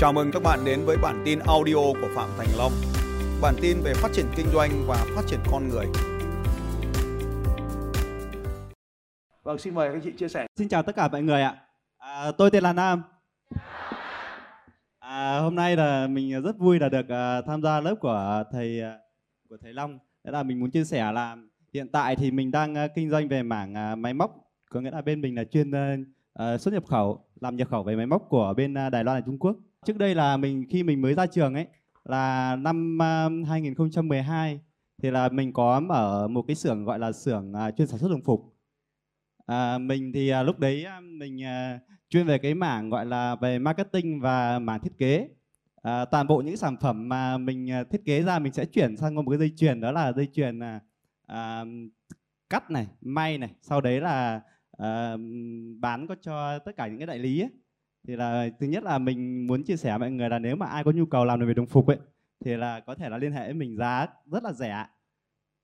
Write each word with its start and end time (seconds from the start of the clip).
Chào 0.00 0.12
mừng 0.12 0.30
các 0.32 0.42
bạn 0.42 0.58
đến 0.64 0.80
với 0.84 0.96
bản 1.02 1.22
tin 1.24 1.38
audio 1.38 1.74
của 1.74 2.08
Phạm 2.14 2.28
Thành 2.38 2.48
Long. 2.58 2.72
Bản 3.42 3.54
tin 3.62 3.76
về 3.84 3.92
phát 3.94 4.08
triển 4.12 4.26
kinh 4.36 4.46
doanh 4.52 4.70
và 4.86 5.06
phát 5.16 5.22
triển 5.26 5.40
con 5.50 5.68
người. 5.68 5.86
Vâng, 9.42 9.58
xin 9.58 9.74
mời 9.74 9.90
các 9.92 10.00
chị 10.04 10.12
chia 10.12 10.28
sẻ. 10.28 10.46
Xin 10.56 10.68
chào 10.68 10.82
tất 10.82 10.96
cả 10.96 11.08
mọi 11.08 11.22
người 11.22 11.42
ạ. 11.42 11.56
À, 11.98 12.32
tôi 12.38 12.50
tên 12.50 12.62
là 12.62 12.72
Nam. 12.72 13.02
À, 14.98 15.38
hôm 15.38 15.54
nay 15.54 15.76
là 15.76 16.06
mình 16.06 16.42
rất 16.42 16.58
vui 16.58 16.78
là 16.78 16.88
được 16.88 17.06
uh, 17.06 17.46
tham 17.46 17.62
gia 17.62 17.80
lớp 17.80 17.94
của 18.00 18.44
thầy 18.52 18.80
uh, 18.80 19.00
của 19.48 19.56
thầy 19.62 19.72
Long. 19.72 19.98
Đó 20.24 20.32
là 20.32 20.42
mình 20.42 20.60
muốn 20.60 20.70
chia 20.70 20.84
sẻ 20.84 21.12
là 21.12 21.36
hiện 21.74 21.88
tại 21.88 22.16
thì 22.16 22.30
mình 22.30 22.50
đang 22.50 22.72
uh, 22.72 22.90
kinh 22.94 23.10
doanh 23.10 23.28
về 23.28 23.42
mảng 23.42 23.92
uh, 23.92 23.98
máy 23.98 24.14
móc, 24.14 24.30
có 24.70 24.80
nghĩa 24.80 24.90
là 24.90 25.02
bên 25.02 25.20
mình 25.20 25.36
là 25.36 25.44
chuyên 25.44 25.70
uh, 25.70 26.60
xuất 26.60 26.74
nhập 26.74 26.84
khẩu, 26.86 27.24
làm 27.40 27.56
nhập 27.56 27.68
khẩu 27.68 27.82
về 27.82 27.96
máy 27.96 28.06
móc 28.06 28.26
của 28.28 28.54
bên 28.56 28.74
uh, 28.86 28.92
Đài 28.92 29.04
Loan 29.04 29.20
và 29.20 29.26
Trung 29.26 29.38
Quốc. 29.38 29.56
Trước 29.86 29.98
đây 29.98 30.14
là 30.14 30.36
mình 30.36 30.66
khi 30.70 30.82
mình 30.82 31.02
mới 31.02 31.14
ra 31.14 31.26
trường 31.26 31.54
ấy 31.54 31.66
là 32.04 32.56
năm 32.56 32.98
ờ, 32.98 33.26
uh, 33.26 33.48
2012 33.48 34.60
thì 35.02 35.10
là 35.10 35.28
mình 35.28 35.52
có 35.52 35.80
mở 35.80 36.28
một 36.28 36.42
cái 36.46 36.56
xưởng 36.56 36.84
gọi 36.84 36.98
là 36.98 37.12
xưởng 37.12 37.52
uh, 37.52 37.76
chuyên 37.76 37.86
sản 37.88 37.98
xuất 37.98 38.10
đồng 38.10 38.22
phục. 38.24 38.56
À, 39.46 39.78
mình 39.78 40.12
thì 40.14 40.32
uh, 40.40 40.46
lúc 40.46 40.58
đấy 40.58 40.86
uh, 40.98 41.04
mình 41.04 41.36
uh, 41.36 41.80
chuyên 42.08 42.26
về 42.26 42.38
cái 42.38 42.54
mảng 42.54 42.90
gọi 42.90 43.06
là 43.06 43.36
về 43.36 43.58
marketing 43.58 44.20
và 44.20 44.58
mảng 44.58 44.80
thiết 44.80 44.98
kế. 44.98 45.28
À, 45.82 46.04
toàn 46.04 46.26
bộ 46.26 46.42
những 46.42 46.56
sản 46.56 46.76
phẩm 46.80 47.08
mà 47.08 47.38
mình 47.38 47.68
thiết 47.90 48.04
kế 48.04 48.22
ra 48.22 48.38
mình 48.38 48.52
sẽ 48.52 48.64
chuyển 48.64 48.96
sang 48.96 49.14
một 49.14 49.30
cái 49.30 49.38
dây 49.38 49.52
chuyền 49.56 49.80
đó 49.80 49.92
là 49.92 50.12
dây 50.12 50.28
chuyền 50.32 50.60
à, 51.26 51.64
cắt 52.50 52.70
này, 52.70 52.86
may 53.00 53.38
này, 53.38 53.50
sau 53.62 53.80
đấy 53.80 54.00
là 54.00 54.40
à, 54.78 55.16
bán 55.80 56.06
có 56.06 56.14
cho 56.20 56.58
tất 56.58 56.72
cả 56.76 56.86
những 56.86 56.98
cái 56.98 57.06
đại 57.06 57.18
lý 57.18 57.40
ấy 57.40 57.50
thì 58.08 58.16
là 58.16 58.48
thứ 58.60 58.66
nhất 58.66 58.82
là 58.82 58.98
mình 58.98 59.46
muốn 59.46 59.62
chia 59.62 59.76
sẻ 59.76 59.98
với 59.98 59.98
mọi 59.98 60.10
người 60.10 60.28
là 60.28 60.38
nếu 60.38 60.56
mà 60.56 60.66
ai 60.66 60.84
có 60.84 60.90
nhu 60.90 61.06
cầu 61.06 61.24
làm 61.24 61.46
về 61.46 61.54
đồng 61.54 61.66
phục 61.66 61.86
ấy 61.86 61.98
thì 62.44 62.56
là 62.56 62.80
có 62.80 62.94
thể 62.94 63.08
là 63.08 63.18
liên 63.18 63.32
hệ 63.32 63.44
với 63.44 63.54
mình 63.54 63.76
giá 63.76 64.06
rất 64.26 64.44
là 64.44 64.52
rẻ. 64.52 64.86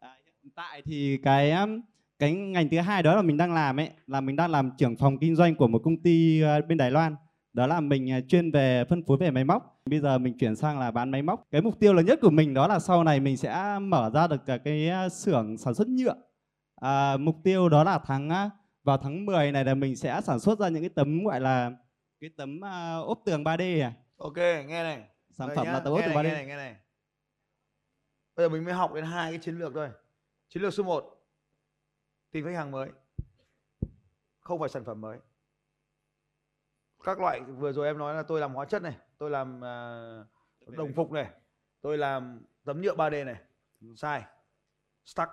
À, 0.01 0.17
hiện 0.43 0.53
tại 0.55 0.83
thì 0.85 1.19
cái 1.23 1.51
um, 1.51 1.81
cái 2.19 2.35
ngành 2.35 2.69
thứ 2.69 2.79
hai 2.79 3.03
đó 3.03 3.17
là 3.17 3.23
mình 3.23 3.37
đang 3.37 3.55
làm 3.55 3.81
ấy 3.81 3.91
là 4.07 4.21
mình 4.21 4.37
đang 4.37 4.51
làm 4.51 4.71
trưởng 4.79 4.97
phòng 4.97 5.19
kinh 5.19 5.37
doanh 5.37 5.55
của 5.55 5.69
một 5.69 5.81
công 5.85 6.03
ty 6.03 6.41
ờ, 6.41 6.61
bên 6.61 6.79
Đài 6.79 6.91
Loan. 6.91 7.17
Đó 7.53 7.67
là 7.67 7.81
mình 7.81 8.11
ờ, 8.11 8.21
chuyên 8.29 8.51
về 8.51 8.85
phân 8.85 9.03
phối 9.03 9.17
về 9.19 9.31
máy 9.31 9.45
móc. 9.45 9.83
Bây 9.87 10.01
giờ 10.01 10.19
mình 10.19 10.39
chuyển 10.39 10.57
sang 10.57 10.79
là 10.79 10.91
bán 10.91 11.11
máy 11.11 11.23
móc. 11.23 11.47
Cái 11.51 11.63
mục 11.63 11.81
tiêu 11.81 11.95
lớn 11.95 12.07
nhất 12.07 12.19
của 12.23 12.31
mình 12.31 12.55
đó 12.55 12.69
là 12.69 12.79
sau 12.79 13.05
này 13.05 13.21
mình 13.21 13.37
sẽ 13.37 13.79
mở 13.81 14.11
ra 14.15 14.27
được 14.27 14.47
cả 14.47 14.59
cái 14.59 14.89
ờ, 14.89 15.09
xưởng 15.09 15.59
sản 15.59 15.75
xuất 15.75 15.89
nhựa. 15.89 16.15
À, 16.81 17.17
mục 17.17 17.37
tiêu 17.45 17.69
đó 17.69 17.85
là 17.85 17.99
tháng 18.07 18.31
vào 18.85 18.99
tháng 18.99 19.27
10 19.27 19.53
này 19.53 19.65
là 19.65 19.75
mình 19.75 19.97
sẽ 19.97 20.21
sản 20.21 20.41
xuất 20.41 20.59
ra 20.59 20.69
những 20.69 20.83
cái 20.83 20.89
tấm 20.89 21.25
gọi 21.25 21.41
là 21.41 21.73
cái 22.21 22.31
tấm 22.37 22.61
uh, 22.61 23.07
ốp 23.07 23.23
tường 23.25 23.45
3D 23.45 23.85
à 23.85 23.93
Ok, 24.17 24.37
nghe 24.37 24.83
này. 24.83 25.09
sản 25.31 25.49
Đây 25.49 25.57
phẩm 25.57 25.67
nhá, 25.67 25.73
là 25.73 25.81
tấm 25.81 25.93
ốp 25.93 26.01
nghe 26.01 26.07
tường 26.07 26.15
này, 26.15 26.25
3D 26.25 26.29
nghe 26.29 26.35
này, 26.35 26.47
nghe 26.47 26.57
này. 26.57 26.77
Bây 28.37 28.45
giờ 28.45 28.49
mình 28.49 28.65
mới 28.65 28.75
học 28.75 28.95
đến 28.95 29.05
hai 29.05 29.33
cái 29.33 29.39
chiến 29.39 29.59
lược 29.59 29.73
thôi. 29.75 29.91
Chiến 30.49 30.63
lược 30.63 30.75
số 30.75 30.83
1 30.83 31.29
tìm 32.31 32.45
khách 32.45 32.55
hàng 32.55 32.71
mới. 32.71 32.91
Không 34.41 34.61
phải 34.61 34.69
sản 34.69 34.85
phẩm 34.85 35.01
mới. 35.01 35.19
Các 37.05 37.21
loại 37.21 37.41
vừa 37.41 37.73
rồi 37.73 37.87
em 37.87 37.99
nói 37.99 38.15
là 38.15 38.23
tôi 38.23 38.41
làm 38.41 38.55
hóa 38.55 38.65
chất 38.65 38.83
này, 38.83 38.97
tôi 39.19 39.31
làm 39.31 39.57
uh, 40.69 40.77
đồng 40.77 40.93
phục 40.93 41.13
này, 41.13 41.31
tôi 41.81 41.99
làm 41.99 42.47
tấm 42.65 42.83
nhựa 42.83 42.95
3D 42.95 43.25
này. 43.25 43.37
Sai. 43.97 44.25
Stuck. 45.05 45.31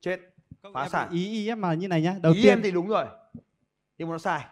Chết. 0.00 0.20
Không, 0.62 0.72
phá 0.74 0.88
sản. 0.88 1.10
ý 1.10 1.28
ý 1.28 1.48
em 1.48 1.60
mà 1.60 1.74
như 1.74 1.88
này 1.88 2.02
nhá 2.02 2.16
đầu 2.22 2.32
Ý 2.32 2.42
tiên 2.42 2.52
em 2.52 2.62
thì 2.62 2.70
đúng 2.70 2.88
rồi. 2.88 3.06
Nhưng 3.98 4.08
mà 4.08 4.12
nó 4.12 4.18
sai. 4.18 4.46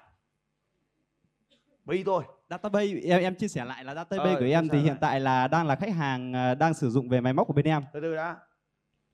Ý 1.90 2.02
tôi. 2.04 2.24
database 2.50 2.86
em 3.04 3.20
em 3.22 3.34
chia 3.34 3.48
sẻ 3.48 3.64
lại 3.64 3.84
là 3.84 3.94
database 3.94 4.34
Ờ, 4.34 4.38
của 4.40 4.44
em 4.46 4.68
thì 4.68 4.78
lại. 4.78 4.84
hiện 4.84 4.96
tại 5.00 5.20
là 5.20 5.48
đang 5.48 5.66
là 5.66 5.76
khách 5.76 5.92
hàng 5.94 6.32
ờ, 6.32 6.54
đang 6.54 6.74
sử 6.74 6.90
dụng 6.90 7.08
về 7.08 7.20
máy 7.20 7.32
móc 7.32 7.46
của 7.46 7.52
bên 7.52 7.64
em. 7.66 7.84
Từ 7.92 8.00
từ 8.00 8.16
đã. 8.16 8.36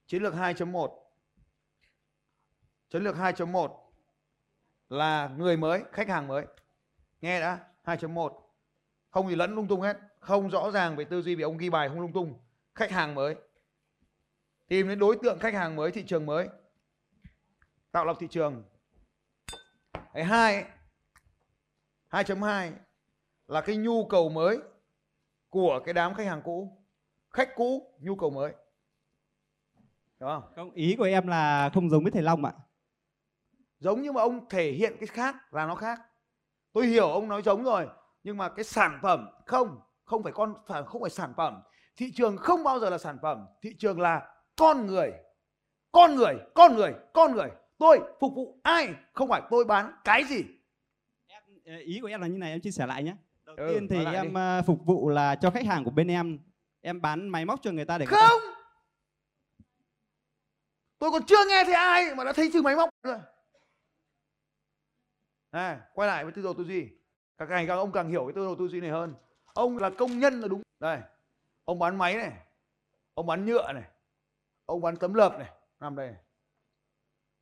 Chiến 0.06 0.22
lược 0.22 0.34
2.1 0.34 0.88
chiến 2.90 3.02
lược 3.02 3.16
2.1 3.16 3.68
là 4.88 5.28
người 5.36 5.56
mới 5.56 5.82
khách 5.92 6.08
hàng 6.08 6.26
mới. 6.28 6.46
Nghe 7.20 7.40
đã 7.40 7.58
2.1 7.84 8.32
không 9.10 9.28
gì 9.28 9.34
lẫn 9.36 9.54
lung 9.54 9.68
tung 9.68 9.80
hết. 9.80 9.96
Không 10.20 10.48
rõ 10.48 10.70
ràng 10.70 10.96
về 10.96 11.04
tư 11.04 11.22
duy 11.22 11.34
vì 11.34 11.42
ông 11.42 11.56
ghi 11.58 11.70
bài 11.70 11.88
không 11.88 12.00
lung 12.00 12.12
tung. 12.12 12.38
Khách 12.74 12.90
hàng 12.90 13.14
mới. 13.14 13.34
Tìm 14.68 14.88
đến 14.88 14.98
đối 14.98 15.16
tượng 15.22 15.38
khách 15.38 15.54
hàng 15.54 15.76
mới 15.76 15.90
thị 15.90 16.02
trường 16.06 16.26
mới. 16.26 16.48
Tạo 17.92 18.04
lập 18.04 18.16
thị 18.20 18.26
trường. 18.30 18.62
Cái 20.14 20.24
hai 20.24 20.54
ấy, 20.54 20.64
2.2 22.10 22.72
là 23.46 23.60
cái 23.60 23.76
nhu 23.76 24.06
cầu 24.06 24.28
mới 24.28 24.58
của 25.48 25.80
cái 25.84 25.94
đám 25.94 26.14
khách 26.14 26.26
hàng 26.26 26.42
cũ. 26.44 26.84
Khách 27.30 27.54
cũ 27.54 27.94
nhu 28.00 28.16
cầu 28.16 28.30
mới. 28.30 28.52
Đúng 30.18 30.28
không? 30.28 30.42
Không 30.56 30.70
ý 30.70 30.94
của 30.98 31.04
em 31.04 31.26
là 31.26 31.70
không 31.74 31.90
giống 31.90 32.02
với 32.02 32.12
thầy 32.12 32.22
Long 32.22 32.44
ạ. 32.44 32.52
Giống 33.78 34.02
như 34.02 34.12
mà 34.12 34.22
ông 34.22 34.48
thể 34.48 34.70
hiện 34.72 34.96
cái 35.00 35.06
khác 35.06 35.54
là 35.54 35.66
nó 35.66 35.74
khác. 35.74 36.00
Tôi 36.72 36.86
hiểu 36.86 37.08
ông 37.08 37.28
nói 37.28 37.42
giống 37.42 37.64
rồi 37.64 37.88
nhưng 38.22 38.36
mà 38.36 38.48
cái 38.48 38.64
sản 38.64 38.98
phẩm 39.02 39.28
không 39.46 39.80
không 40.04 40.22
phải 40.22 40.32
con 40.32 40.54
không 40.86 41.00
phải 41.00 41.10
sản 41.10 41.34
phẩm. 41.36 41.62
Thị 41.96 42.12
trường 42.14 42.36
không 42.36 42.64
bao 42.64 42.80
giờ 42.80 42.90
là 42.90 42.98
sản 42.98 43.18
phẩm 43.22 43.46
thị 43.62 43.74
trường 43.78 44.00
là 44.00 44.34
con 44.56 44.86
người. 44.86 45.12
Con 45.92 46.16
người 46.16 46.34
con 46.54 46.74
người 46.74 46.94
con 47.14 47.32
người. 47.32 47.48
Tôi 47.78 48.00
phục 48.20 48.32
vụ 48.34 48.60
ai? 48.62 48.94
Không 49.12 49.28
phải 49.28 49.42
tôi 49.50 49.64
bán 49.64 49.92
cái 50.04 50.24
gì 50.24 50.44
ý 51.76 52.00
của 52.00 52.06
em 52.08 52.20
là 52.20 52.26
như 52.26 52.38
này 52.38 52.50
em 52.50 52.60
chia 52.60 52.70
sẻ 52.70 52.86
lại 52.86 53.02
nhé. 53.02 53.16
Đầu 53.44 53.56
Ừ, 53.56 53.68
tiên 53.74 53.88
thì 53.88 54.04
em 54.04 54.24
đi. 54.28 54.30
ờ, 54.34 54.62
phục 54.66 54.80
vụ 54.86 55.08
là 55.08 55.34
cho 55.36 55.50
khách 55.50 55.64
hàng 55.66 55.84
của 55.84 55.90
bên 55.90 56.08
em. 56.08 56.38
Em 56.80 57.00
bán 57.00 57.28
máy 57.28 57.44
móc 57.44 57.60
cho 57.62 57.70
người 57.70 57.84
ta 57.84 57.98
để 57.98 58.06
người 58.06 58.12
ta- 58.20 58.28
không! 58.28 58.40
Tôi 60.98 61.10
còn 61.10 61.22
chưa 61.26 61.44
nghe 61.48 61.64
thấy 61.64 61.74
ai 61.74 62.14
mà 62.14 62.24
đã 62.24 62.32
thấy 62.32 62.50
chữ 62.52 62.62
máy 62.62 62.76
móc 62.76 62.90
rồi 63.02 63.18
à, 65.50 65.88
quay 65.94 66.08
lại 66.08 66.24
với 66.24 66.32
tư 66.32 66.42
duy 66.42 66.52
tư 66.58 66.64
duy. 66.64 66.88
Càng 67.38 67.48
ngày 67.48 67.66
càng 67.66 67.78
ông 67.78 67.92
càng 67.92 68.08
hiểu 68.08 68.24
cái 68.26 68.32
tư 68.34 68.46
duy 68.46 68.54
tư 68.58 68.68
duy 68.68 68.80
này 68.80 68.90
hơn. 68.90 69.14
Ông 69.44 69.78
là 69.78 69.90
công 69.98 70.18
nhân 70.18 70.40
là 70.40 70.48
đúng. 70.48 70.62
Đây 70.80 71.00
ông 71.64 71.78
bán 71.78 71.98
máy 71.98 72.16
này 72.16 72.32
ông 73.14 73.26
bán 73.26 73.46
nhựa 73.46 73.72
này 73.72 73.84
ông 74.66 74.80
bán 74.80 74.96
tấm 74.96 75.14
lợp 75.14 75.38
này. 75.38 75.50
Nằm 75.80 75.96
đây 75.96 76.10
này. 76.10 76.20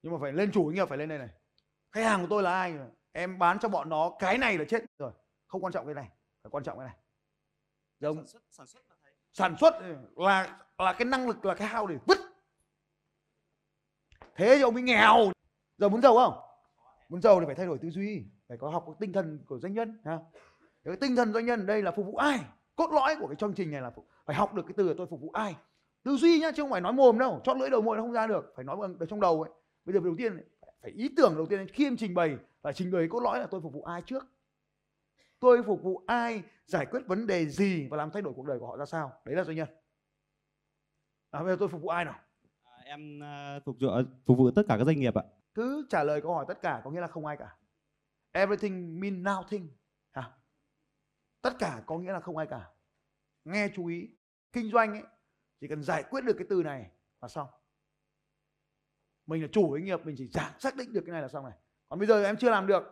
nhưng 0.03 0.13
mà 0.13 0.19
phải 0.21 0.33
lên 0.33 0.51
chủ 0.53 0.63
nghiệp 0.65 0.89
phải 0.89 0.99
lên 0.99 1.09
đây 1.09 1.19
này. 1.19 1.29
Khách 1.93 2.05
hàng 2.05 2.21
của 2.21 2.27
tôi 2.31 2.43
là 2.43 2.53
ai 2.53 2.75
em 3.17 3.39
bán 3.39 3.59
cho 3.59 3.69
bọn 3.69 3.89
nó 3.89 4.13
cái 4.19 4.39
này 4.39 4.59
là 4.59 4.65
chết. 4.69 4.85
Rồi 4.99 5.13
không 5.47 5.65
quan 5.65 5.73
trọng 5.73 5.87
cái 5.87 5.95
này 5.95 6.09
phải 6.43 6.51
quan 6.51 6.65
trọng 6.65 6.79
cái 6.79 6.87
này. 6.87 6.97
Giống. 8.01 8.17
Sản 8.17 8.27
xuất 8.27 8.43
sản 8.51 8.67
xuất 8.67 8.83
là 8.89 8.97
sản 9.33 9.57
xuất 9.61 9.75
là 10.17 10.59
là 10.79 10.93
cái 10.93 11.05
năng 11.05 11.27
lực 11.27 11.45
là 11.45 11.55
cái 11.55 11.69
hao 11.69 11.87
để 11.87 11.97
vứt. 12.07 12.19
Thế 14.35 14.57
thì 14.57 14.63
ông 14.63 14.75
mới 14.75 14.83
nghèo. 14.83 15.33
Giờ 15.79 15.89
muốn 15.89 16.03
giàu 16.03 16.15
không? 16.15 16.35
Muốn 17.09 17.23
giàu 17.23 17.41
thì 17.41 17.47
phải 17.47 17.55
thay 17.55 17.67
đổi 17.67 17.79
tư 17.83 17.91
duy 17.91 18.25
phải 18.49 18.59
có 18.59 18.71
học 18.71 18.85
cái 18.87 18.95
tinh 19.01 19.13
thần 19.13 19.45
của 19.49 19.59
doanh 19.59 19.75
nhân 19.75 20.01
ha. 20.05 20.19
Cái 20.85 20.97
tinh 20.97 21.17
thần 21.17 21.33
doanh 21.33 21.47
nhân 21.47 21.61
ở 21.61 21.67
đây 21.67 21.83
là 21.83 21.91
phục 21.91 22.07
vụ 22.07 22.17
ai? 22.17 22.41
Cốt 22.77 22.93
lõi 22.93 23.17
của 23.21 23.27
cái 23.27 23.37
chương 23.37 23.55
trình 23.55 23.71
này 23.71 23.81
là 23.81 23.91
phải 24.27 24.37
học 24.37 24.55
được 24.55 24.63
cái 24.63 24.75
từ 24.77 24.95
tôi 24.99 25.07
phục 25.07 25.21
vụ 25.21 25.31
ai? 25.31 25.57
Tư 26.03 26.17
duy 26.17 26.39
nhá 26.41 26.51
chứ 26.51 26.63
không 26.63 26.71
phải 26.71 26.81
nói 26.81 26.93
mồm 26.93 27.19
đâu 27.19 27.41
chót 27.45 27.57
lưỡi 27.57 27.71
đầu 27.71 27.83
môi 27.83 27.97
nó 27.97 28.03
không 28.03 28.13
ra 28.13 28.27
được 28.27 28.53
phải 28.57 28.65
nói 28.65 28.77
bằng 28.77 28.99
được 28.99 29.07
trong 29.09 29.21
đầu 29.21 29.43
ấy. 29.43 29.53
Bây 29.85 29.95
giờ 29.95 30.01
đầu 30.05 30.15
tiên 30.19 30.49
phải 30.87 30.93
ý 30.93 31.09
tưởng 31.17 31.37
đầu 31.37 31.47
tiên 31.47 31.67
khi 31.69 31.87
em 31.87 31.97
trình 31.97 32.15
bày 32.15 32.37
phải 32.63 32.73
trình 32.73 32.91
bày 32.93 33.09
cốt 33.11 33.21
lõi 33.21 33.41
là 33.41 33.47
tôi 33.47 33.61
phục 33.61 33.73
vụ 33.73 33.83
ai 33.83 34.03
trước? 34.03 34.27
Tôi 35.39 35.63
phục 35.63 35.83
vụ 35.83 36.05
ai 36.07 36.43
giải 36.67 36.87
quyết 36.87 37.01
vấn 37.07 37.27
đề 37.27 37.47
gì 37.47 37.89
và 37.89 37.97
làm 37.97 38.11
thay 38.11 38.23
đổi 38.23 38.33
cuộc 38.37 38.47
đời 38.47 38.59
của 38.59 38.67
họ 38.67 38.77
ra 38.77 38.87
sao? 38.87 39.13
Đấy 39.25 39.37
là 39.37 39.45
doanh 39.45 39.57
nhân. 39.57 39.69
À, 41.31 41.43
bây 41.43 41.53
giờ 41.53 41.57
tôi 41.61 41.69
phục 41.69 41.83
vụ 41.83 41.89
ai 41.89 42.05
nào? 42.05 42.21
À, 42.65 42.73
em 42.85 43.21
ờ, 43.21 43.61
phục 43.65 43.77
vụ 43.81 43.89
phục 44.27 44.39
vụ 44.39 44.51
tất 44.51 44.63
cả 44.69 44.77
các 44.79 44.85
doanh 44.85 45.01
nghiệp 45.01 45.15
ạ. 45.15 45.23
Cứ 45.55 45.87
trả 45.91 46.05
lời 46.05 46.21
câu 46.21 46.35
hỏi 46.35 46.45
tất 46.49 46.63
cả 46.63 46.81
có 46.85 46.91
nghĩa 46.91 47.01
là 47.01 47.07
không 47.07 47.27
ai 47.27 47.37
cả. 47.37 47.57
Everything 48.33 49.01
mean 49.01 49.23
nothing. 49.23 49.69
À, 50.13 50.33
tất 51.43 51.53
cả 51.59 51.83
có 51.87 51.99
nghĩa 51.99 52.13
là 52.13 52.21
không 52.21 52.37
ai 52.37 52.47
cả. 52.47 52.71
Nghe 53.45 53.69
chú 53.75 53.87
ý. 53.87 54.09
Kinh 54.53 54.71
doanh 54.71 54.93
ấy 54.93 55.03
chỉ 55.61 55.69
cần 55.69 55.83
giải 55.83 56.05
quyết 56.11 56.25
được 56.25 56.35
cái 56.39 56.47
từ 56.51 56.63
này 56.63 56.91
là 57.21 57.29
xong 57.29 57.49
mình 59.27 59.43
là 59.43 59.49
chủ 59.53 59.71
doanh 59.73 59.85
nghiệp 59.85 60.01
mình 60.05 60.15
chỉ 60.19 60.27
giả 60.27 60.55
xác 60.59 60.77
định 60.77 60.93
được 60.93 61.01
cái 61.07 61.13
này 61.13 61.23
là 61.23 61.29
xong 61.29 61.45
này. 61.45 61.55
Còn 61.89 61.99
bây 61.99 62.09
giờ 62.09 62.25
em 62.25 62.37
chưa 62.37 62.51
làm 62.51 62.67
được 62.67 62.83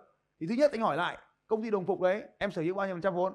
thì 0.41 0.47
thứ 0.47 0.55
nhất 0.55 0.73
anh 0.73 0.81
hỏi 0.81 0.97
lại 0.97 1.19
công 1.47 1.63
ty 1.63 1.71
đồng 1.71 1.87
phục 1.87 2.01
đấy 2.01 2.23
em 2.39 2.51
sở 2.51 2.63
hữu 2.63 2.75
bao 2.75 2.87
nhiêu 2.87 2.95
phần 2.95 3.03
trăm 3.03 3.15
vốn? 3.15 3.33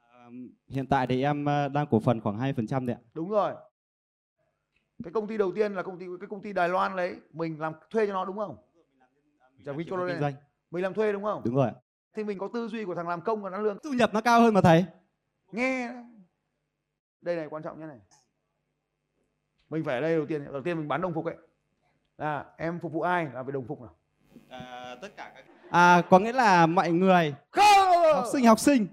À, 0.00 0.28
hiện 0.68 0.86
tại 0.86 1.06
thì 1.06 1.22
em 1.22 1.44
ờ, 1.44 1.68
đang 1.68 1.86
cổ 1.90 2.00
phần 2.00 2.20
khoảng 2.20 2.38
2% 2.38 2.86
đấy 2.86 2.96
ạ. 2.96 3.00
Đúng 3.14 3.30
rồi. 3.30 3.54
Cái 5.04 5.12
công 5.12 5.26
ty 5.26 5.38
đầu 5.38 5.52
tiên 5.52 5.74
là 5.74 5.82
công 5.82 5.98
ty 5.98 6.06
cái 6.20 6.28
công 6.28 6.42
ty 6.42 6.52
Đài 6.52 6.68
Loan 6.68 6.96
đấy 6.96 7.16
mình 7.32 7.60
làm 7.60 7.72
thuê 7.90 8.06
cho 8.06 8.12
nó 8.12 8.24
đúng 8.24 8.36
không? 8.36 8.56
Dạ, 9.58 9.72
Vinh 9.72 9.88
cho 9.90 9.96
nó 9.96 10.06
kinh 10.06 10.34
mình 10.70 10.82
làm 10.82 10.94
thuê 10.94 11.12
đúng 11.12 11.24
không? 11.24 11.42
Đúng 11.44 11.54
rồi 11.54 11.70
thì 12.14 12.24
mình 12.24 12.38
có 12.38 12.48
tư 12.54 12.68
duy 12.68 12.84
của 12.84 12.94
thằng 12.94 13.08
làm 13.08 13.20
công 13.20 13.42
và 13.42 13.50
nó 13.50 13.58
lương 13.58 13.78
thu 13.84 13.90
nhập 13.92 14.10
nó 14.14 14.20
cao 14.20 14.40
hơn 14.40 14.54
mà 14.54 14.60
thầy. 14.60 14.84
Nghe 15.52 15.92
đây 17.20 17.36
này 17.36 17.46
quan 17.50 17.62
trọng 17.62 17.80
nhé 17.80 17.86
này. 17.86 18.00
Mình 19.68 19.84
phải 19.84 19.94
ở 19.94 20.00
đây 20.00 20.16
đầu 20.16 20.26
tiên 20.26 20.44
đầu 20.52 20.62
tiên 20.62 20.78
mình 20.78 20.88
bán 20.88 21.00
đồng 21.00 21.14
phục 21.14 21.24
ấy 21.24 21.36
là 22.18 22.44
em 22.56 22.78
phục 22.82 22.92
vụ 22.92 23.00
ai? 23.00 23.28
Là 23.34 23.42
về 23.42 23.52
đồng 23.52 23.66
phục 23.68 23.80
nào? 23.80 23.94
À, 24.48 24.96
tất 25.02 25.08
cả 25.16 25.32
các 25.34 25.44
à 25.70 26.02
có 26.10 26.18
nghĩa 26.18 26.32
là 26.32 26.66
mọi 26.66 26.92
người 26.92 27.34
không! 27.50 28.14
Học 28.14 28.24
sinh 28.32 28.46
học 28.46 28.60
sinh. 28.60 28.86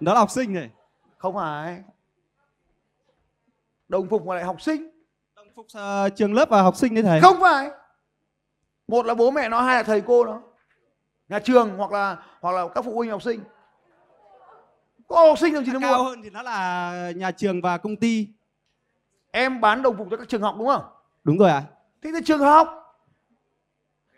Đó 0.00 0.14
là 0.14 0.20
học 0.20 0.30
sinh 0.30 0.52
này. 0.54 0.70
Không 1.18 1.34
phải. 1.34 1.82
Đồng 3.88 4.08
phục 4.08 4.26
mà 4.26 4.34
lại 4.34 4.44
học 4.44 4.60
sinh. 4.60 4.90
Đồng 5.36 5.48
phục 5.54 5.66
uh, 5.66 6.16
trường 6.16 6.34
lớp 6.34 6.48
và 6.48 6.62
học 6.62 6.76
sinh 6.76 6.94
đấy 6.94 7.04
thầy. 7.04 7.20
Không 7.20 7.40
phải. 7.40 7.70
Một 8.88 9.06
là 9.06 9.14
bố 9.14 9.30
mẹ 9.30 9.48
nó 9.48 9.60
hai 9.60 9.76
là 9.76 9.82
thầy 9.82 10.00
cô 10.00 10.24
nó. 10.24 10.42
Nhà 11.28 11.38
trường 11.38 11.76
hoặc 11.76 11.92
là 11.92 12.16
hoặc 12.40 12.52
là 12.52 12.68
các 12.74 12.84
phụ 12.84 12.96
huynh 12.96 13.10
học 13.10 13.22
sinh. 13.22 13.40
Có 15.08 15.26
học 15.28 15.38
sinh 15.38 15.54
làm 15.54 15.64
gì 15.64 15.72
nó 15.72 15.80
cao 15.80 15.98
mua 15.98 16.04
hơn 16.04 16.22
thì 16.22 16.30
nó 16.30 16.42
là 16.42 17.12
nhà 17.16 17.30
trường 17.30 17.60
và 17.60 17.78
công 17.78 17.96
ty 17.96 18.28
em 19.30 19.60
bán 19.60 19.82
đồng 19.82 19.96
phục 19.96 20.08
cho 20.10 20.16
các 20.16 20.28
trường 20.28 20.42
học 20.42 20.54
đúng 20.58 20.66
không? 20.66 20.84
Đúng 21.24 21.38
rồi 21.38 21.50
ạ. 21.50 21.62
Thế 22.02 22.10
thì 22.14 22.20
trường 22.24 22.40
học. 22.40 22.76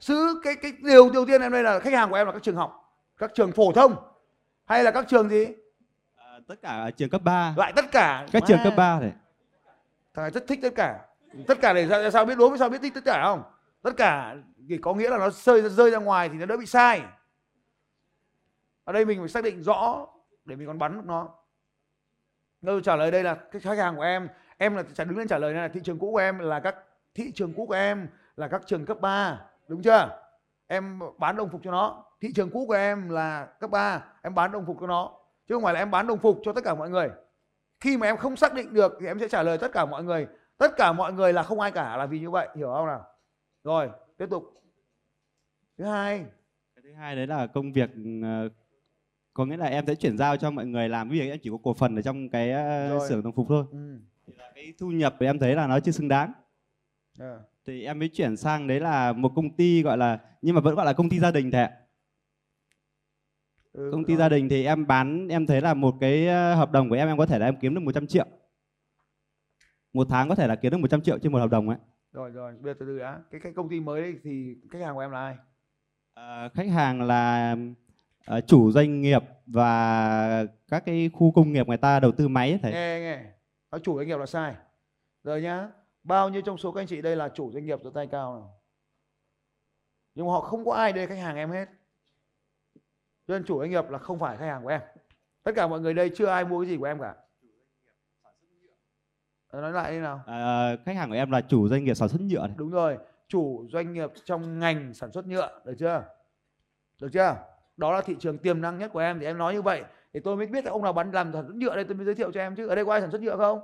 Xứ 0.01 0.41
cái 0.45 0.57
cái 0.57 0.73
điều 0.83 1.11
đầu 1.11 1.27
tiên 1.27 1.41
em 1.41 1.53
đây 1.53 1.63
là 1.63 1.81
khách 1.81 1.93
hàng 1.93 2.11
của 2.11 2.17
em 2.17 2.27
là 2.27 2.33
các 2.33 2.43
trường 2.43 2.57
học 2.57 2.79
các 3.19 3.31
trường 3.35 3.53
phổ 3.53 3.73
thông 3.73 3.97
hay 4.65 4.85
là 4.85 4.91
các 4.91 5.05
trường 5.09 5.29
gì? 5.29 5.47
À, 6.17 6.39
tất 6.49 6.55
cả 6.63 6.91
trường 6.97 7.11
cấp 7.11 7.23
3 7.25 7.55
lại 7.57 7.73
tất 7.77 7.85
cả. 7.93 8.27
Các 8.33 8.43
trường 8.47 8.59
cấp 8.65 8.73
3 8.77 9.01
này. 9.01 9.13
Thằng 10.15 10.23
này 10.23 10.31
rất 10.31 10.45
thích 10.49 10.59
tất 10.63 10.73
cả. 10.77 11.01
Tất 11.47 11.59
cả 11.61 11.73
để 11.73 11.89
sao, 11.89 12.11
sao 12.11 12.25
biết 12.25 12.39
đúng 12.39 12.59
sao 12.59 12.69
biết 12.69 12.79
thích 12.83 12.95
tất 12.95 13.05
cả 13.05 13.23
không? 13.25 13.43
Tất 13.83 13.91
cả 13.97 14.37
thì 14.69 14.79
có 14.79 14.95
nghĩa 14.95 15.11
là 15.11 15.19
nó 15.19 15.31
rơi 15.31 15.69
rơi 15.69 15.91
ra 15.91 15.99
ngoài 15.99 16.29
thì 16.29 16.35
nó 16.39 16.47
đỡ 16.47 16.57
bị 16.57 16.67
sai. 16.67 17.03
Ở 18.85 18.93
đây 18.93 19.05
mình 19.05 19.19
phải 19.19 19.29
xác 19.29 19.45
định 19.45 19.63
rõ 19.63 20.07
để 20.45 20.57
mình 20.57 20.67
còn 20.67 20.79
bắn 20.79 20.97
được 20.97 21.05
nó. 21.07 21.29
Câu 22.67 22.81
trả 22.81 22.97
lời 22.97 23.11
đây 23.11 23.23
là 23.23 23.35
cái 23.35 23.61
khách 23.61 23.79
hàng 23.79 23.97
của 23.97 24.03
em 24.03 24.29
em 24.63 24.77
là 24.77 24.83
trả 24.95 25.05
đứng 25.05 25.19
lên 25.19 25.29
trả 25.29 25.39
lời 25.39 25.53
này 25.55 25.63
là 25.63 25.69
thị 25.69 25.81
trường 25.85 25.99
cũ 25.99 26.11
của 26.13 26.19
em 26.19 26.39
là 26.39 26.61
các 26.61 26.77
thị 27.15 27.33
trường 27.35 27.53
cũ 27.55 27.67
của 27.67 27.75
em 27.75 28.09
là 28.37 28.49
các 28.49 28.63
trường 28.67 28.87
cấp 28.87 29.01
3 29.01 29.41
đúng 29.69 29.83
chưa? 29.83 30.19
Em 30.67 31.01
bán 31.19 31.37
đồng 31.37 31.49
phục 31.51 31.61
cho 31.65 31.71
nó. 31.71 32.05
Thị 32.21 32.33
trường 32.35 32.51
cũ 32.51 32.65
của 32.67 32.75
em 32.75 33.09
là 33.09 33.47
cấp 33.61 33.71
3 33.71 34.05
em 34.23 34.35
bán 34.35 34.53
đồng 34.53 34.67
phục 34.67 34.77
cho 34.81 34.87
nó. 34.87 35.13
Chứ 35.49 35.55
không 35.55 35.63
phải 35.63 35.75
là 35.75 35.81
em 35.81 35.91
bán 35.91 36.07
đồng 36.07 36.19
phục 36.19 36.41
cho 36.45 36.53
tất 36.53 36.65
cả 36.65 36.75
mọi 36.75 36.91
người. 36.91 37.11
Khi 37.81 37.97
mà 37.97 38.07
em 38.07 38.17
không 38.17 38.37
xác 38.37 38.55
định 38.55 38.75
được 38.75 38.93
thì 39.01 39.07
em 39.07 39.19
sẽ 39.19 39.29
trả 39.29 39.43
lời 39.43 39.59
tất 39.59 39.73
cả 39.73 39.87
mọi 39.87 40.05
người. 40.05 40.27
Tất 40.59 40.73
cả 40.77 40.93
mọi 40.93 41.13
người 41.13 41.33
là 41.33 41.43
không 41.43 41.61
ai 41.61 41.71
cả 41.71 41.97
là 41.97 42.07
vì 42.07 42.21
như 42.21 42.31
vậy 42.31 42.49
hiểu 42.57 42.73
không 42.75 42.87
nào? 42.87 43.05
Rồi 43.65 43.91
tiếp 44.19 44.27
tục. 44.31 44.45
Thứ 45.79 45.85
hai. 45.85 46.25
Cái 46.75 46.83
thứ 46.83 46.93
hai 46.93 47.17
đấy 47.17 47.27
là 47.27 47.47
công 47.47 47.73
việc 47.73 47.91
ờ, 48.23 48.49
có 49.35 49.45
nghĩa 49.47 49.57
là 49.57 49.67
em 49.67 49.87
sẽ 49.87 49.95
chuyển 49.95 50.19
giao 50.19 50.37
cho 50.37 50.51
mọi 50.51 50.67
người 50.67 50.89
làm 50.89 51.11
dụ 51.11 51.23
em 51.23 51.39
chỉ 51.43 51.51
có 51.51 51.57
cổ 51.63 51.75
phần 51.75 51.97
ở 51.97 52.03
trong 52.03 52.29
cái 52.29 52.53
ờ, 52.53 52.89
Rồi. 52.89 53.09
xưởng 53.09 53.23
đồng 53.23 53.33
phục 53.33 53.47
thôi. 53.49 53.65
Ừ. 53.73 53.99
thì 54.33 54.39
là 54.39 54.53
cái 54.55 54.73
thu 54.79 54.91
nhập 54.91 55.17
em 55.21 55.39
thấy 55.39 55.55
là 55.55 55.67
nó 55.67 55.81
chưa 55.81 55.93
xứng 55.93 56.09
đáng. 56.09 56.33
À. 57.19 57.39
thì 57.67 57.85
em 57.85 57.99
mới 57.99 58.09
chuyển 58.09 58.37
sang 58.37 58.67
đấy 58.67 58.81
là 58.81 59.13
một 59.13 59.33
công 59.37 59.57
ty 59.57 59.83
gọi 59.83 59.99
là 59.99 60.19
nhưng 60.43 60.55
mà 60.55 60.61
vẫn 60.61 60.75
gọi 60.75 60.87
là 60.87 60.93
công 60.93 61.09
ty 61.09 61.19
gia 61.19 61.31
đình 61.31 61.51
ạ 61.51 61.71
Ừ, 63.73 63.89
công 63.93 64.05
ty 64.05 64.13
rồi. 64.15 64.19
gia 64.19 64.29
đình 64.29 64.49
thì 64.49 64.65
em 64.65 64.87
bán 64.87 65.29
em 65.29 65.47
thấy 65.47 65.61
là 65.61 65.75
một 65.75 65.95
cái 66.01 66.27
ờ, 66.29 66.55
hợp 66.55 66.73
đồng 66.73 66.89
của 66.89 66.95
em 66.95 67.09
em 67.09 67.19
có 67.19 67.27
thể 67.27 67.39
là 67.39 67.47
em 67.47 67.57
kiếm 67.61 67.75
được 67.75 67.81
100 67.81 68.07
triệu. 68.07 68.27
Một 69.93 70.07
tháng 70.11 70.29
có 70.29 70.35
thể 70.35 70.47
là 70.47 70.57
kiếm 70.57 70.73
được 70.73 70.79
100 70.79 71.01
triệu 71.03 71.19
trên 71.19 71.33
một 71.33 71.39
hợp 71.39 71.51
đồng 71.51 71.69
ấy. 71.69 71.79
Rồi 72.13 72.31
rồi 72.31 72.53
bây 72.61 72.75
giờ 72.75 72.77
từ 72.81 72.87
từ 72.87 72.99
đã. 72.99 73.19
Cái, 73.31 73.41
cái 73.45 73.53
công 73.57 73.69
ty 73.69 73.81
mới 73.81 74.03
đấy 74.03 74.15
thì 74.25 74.57
khách 74.71 74.79
hàng 74.83 74.95
của 74.95 75.01
em 75.01 75.11
là 75.11 75.19
ai? 75.21 75.37
Ờ, 76.15 76.49
khách 76.55 76.69
hàng 76.69 77.03
là 77.03 77.57
ờ, 78.27 78.41
chủ 78.41 78.73
doanh 78.73 79.01
nghiệp 79.03 79.23
và 79.47 80.47
các 80.69 80.85
cái 80.87 81.11
khu 81.13 81.33
công 81.33 81.53
nghiệp 81.53 81.69
người 81.69 81.77
ta 81.77 82.01
đầu 82.01 82.13
tư 82.13 82.29
máy 82.29 82.51
ấy, 82.51 82.59
thầy. 82.63 82.73
Nghe 82.73 83.01
nghe 83.01 83.23
nói 83.73 83.81
chủ 83.85 83.97
doanh 83.97 84.09
nghiệp 84.09 84.19
là 84.19 84.27
sai. 84.27 84.55
Rồi 85.25 85.43
nhá 85.43 85.69
bao 86.03 86.29
nhiêu 86.29 86.43
trong 86.43 86.59
số 86.59 86.73
các 86.73 86.81
anh 86.81 86.87
chị 86.87 87.03
đây 87.03 87.17
là 87.17 87.29
chủ 87.29 87.53
doanh 87.53 87.67
nghiệp 87.67 87.79
giơ 87.85 87.91
tay 87.95 88.07
cao 88.07 88.35
nào? 88.35 88.61
Nhưng 90.15 90.27
mà 90.27 90.33
họ 90.33 90.41
không 90.41 90.65
có 90.65 90.73
ai 90.73 90.93
đây 90.93 91.07
khách 91.07 91.19
hàng 91.19 91.37
em 91.37 91.51
hết. 91.51 91.69
Cho 93.27 93.35
nên 93.35 93.45
chủ 93.45 93.59
doanh 93.61 93.71
nghiệp 93.71 93.91
là 93.91 93.99
không 93.99 94.19
phải 94.19 94.37
khách 94.37 94.47
hàng 94.47 94.63
của 94.63 94.69
em. 94.69 94.81
Tất 95.43 95.53
cả 95.57 95.69
mọi 95.69 95.81
người 95.81 95.95
đây 95.95 96.11
chưa 96.17 96.27
ai 96.27 96.45
mua 96.45 96.61
cái 96.61 96.71
gì 96.71 96.77
của 96.77 96.85
em 96.85 97.01
cả. 97.01 97.15
Ờ, 99.49 99.61
nói 99.61 99.73
lại 99.73 99.93
đi 99.93 99.99
nào. 99.99 100.21
Ờ, 100.27 100.77
khách 100.87 100.97
hàng 100.97 101.09
của 101.09 101.15
em 101.15 101.31
là 101.31 101.41
chủ 101.41 101.69
doanh 101.69 101.85
nghiệp 101.85 101.95
sản 101.95 102.09
xuất 102.09 102.21
nhựa 102.21 102.47
này. 102.47 102.57
đúng 102.57 102.71
rồi 102.71 102.99
chủ 103.29 103.67
doanh 103.73 103.93
nghiệp 103.93 104.11
trong 104.25 104.59
ngành 104.59 104.95
sản 104.95 105.13
xuất 105.13 105.27
nhựa 105.27 105.61
được 105.65 105.75
chưa? 105.79 106.05
Được 107.01 107.09
chưa? 107.13 107.37
Đó 107.77 107.93
là 107.93 108.03
thị 108.03 108.17
trường 108.21 108.39
tiềm 108.39 108.61
năng 108.61 108.79
nhất 108.79 108.91
của 108.93 109.01
em. 109.01 109.19
Thì 109.19 109.27
em 109.27 109.39
nói 109.39 109.55
như 109.55 109.63
vậy 109.63 109.85
thì 110.15 110.21
tôi 110.21 110.37
mới 110.37 110.47
biết 110.47 110.65
là 110.65 110.71
ông 110.71 110.83
nào 110.83 110.93
bán 110.93 111.11
làm 111.11 111.33
sản 111.33 111.45
xuất 111.47 111.57
nhựa 111.57 111.75
đây 111.77 111.85
tôi 111.85 111.95
mới 111.95 112.07
giới 112.07 112.15
thiệu 112.15 112.33
cho 112.33 112.41
em 112.41 112.57
chứ. 112.57 112.67
Ở 112.69 112.75
đây 112.75 112.85
có 112.85 112.93
ai 112.93 113.01
sản 113.01 113.11
xuất 113.11 113.21
nhựa 113.21 113.37
không? 113.37 113.61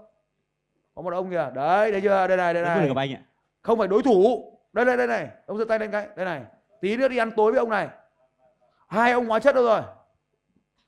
Có 0.94 1.02
một 1.02 1.12
ông 1.12 1.30
kìa. 1.30 1.50
Đấy 1.54 1.92
đây 1.92 2.00
chưa? 2.00 2.26
Đây 2.26 2.36
này 2.36 2.54
đây 2.54 2.62
Đấy 2.62 2.76
này. 2.78 2.92
anh 2.96 3.12
ạ. 3.12 3.20
không 3.62 3.78
phải 3.78 3.88
đối 3.88 4.02
thủ. 4.02 4.52
Đây 4.72 4.84
đây 4.84 4.96
đây 4.96 5.06
này. 5.06 5.28
Ông 5.46 5.58
giơ 5.58 5.64
tay 5.64 5.78
lên 5.78 5.90
cái. 5.90 6.08
Đây 6.16 6.24
này. 6.24 6.42
Tí 6.80 6.96
nữa 6.96 7.08
đi 7.08 7.16
ăn 7.16 7.30
tối 7.30 7.52
với 7.52 7.58
ông 7.58 7.70
này. 7.70 7.88
Hai 8.88 9.12
ông 9.12 9.26
hóa 9.26 9.38
chất 9.38 9.54
đâu 9.54 9.64
rồi? 9.64 9.80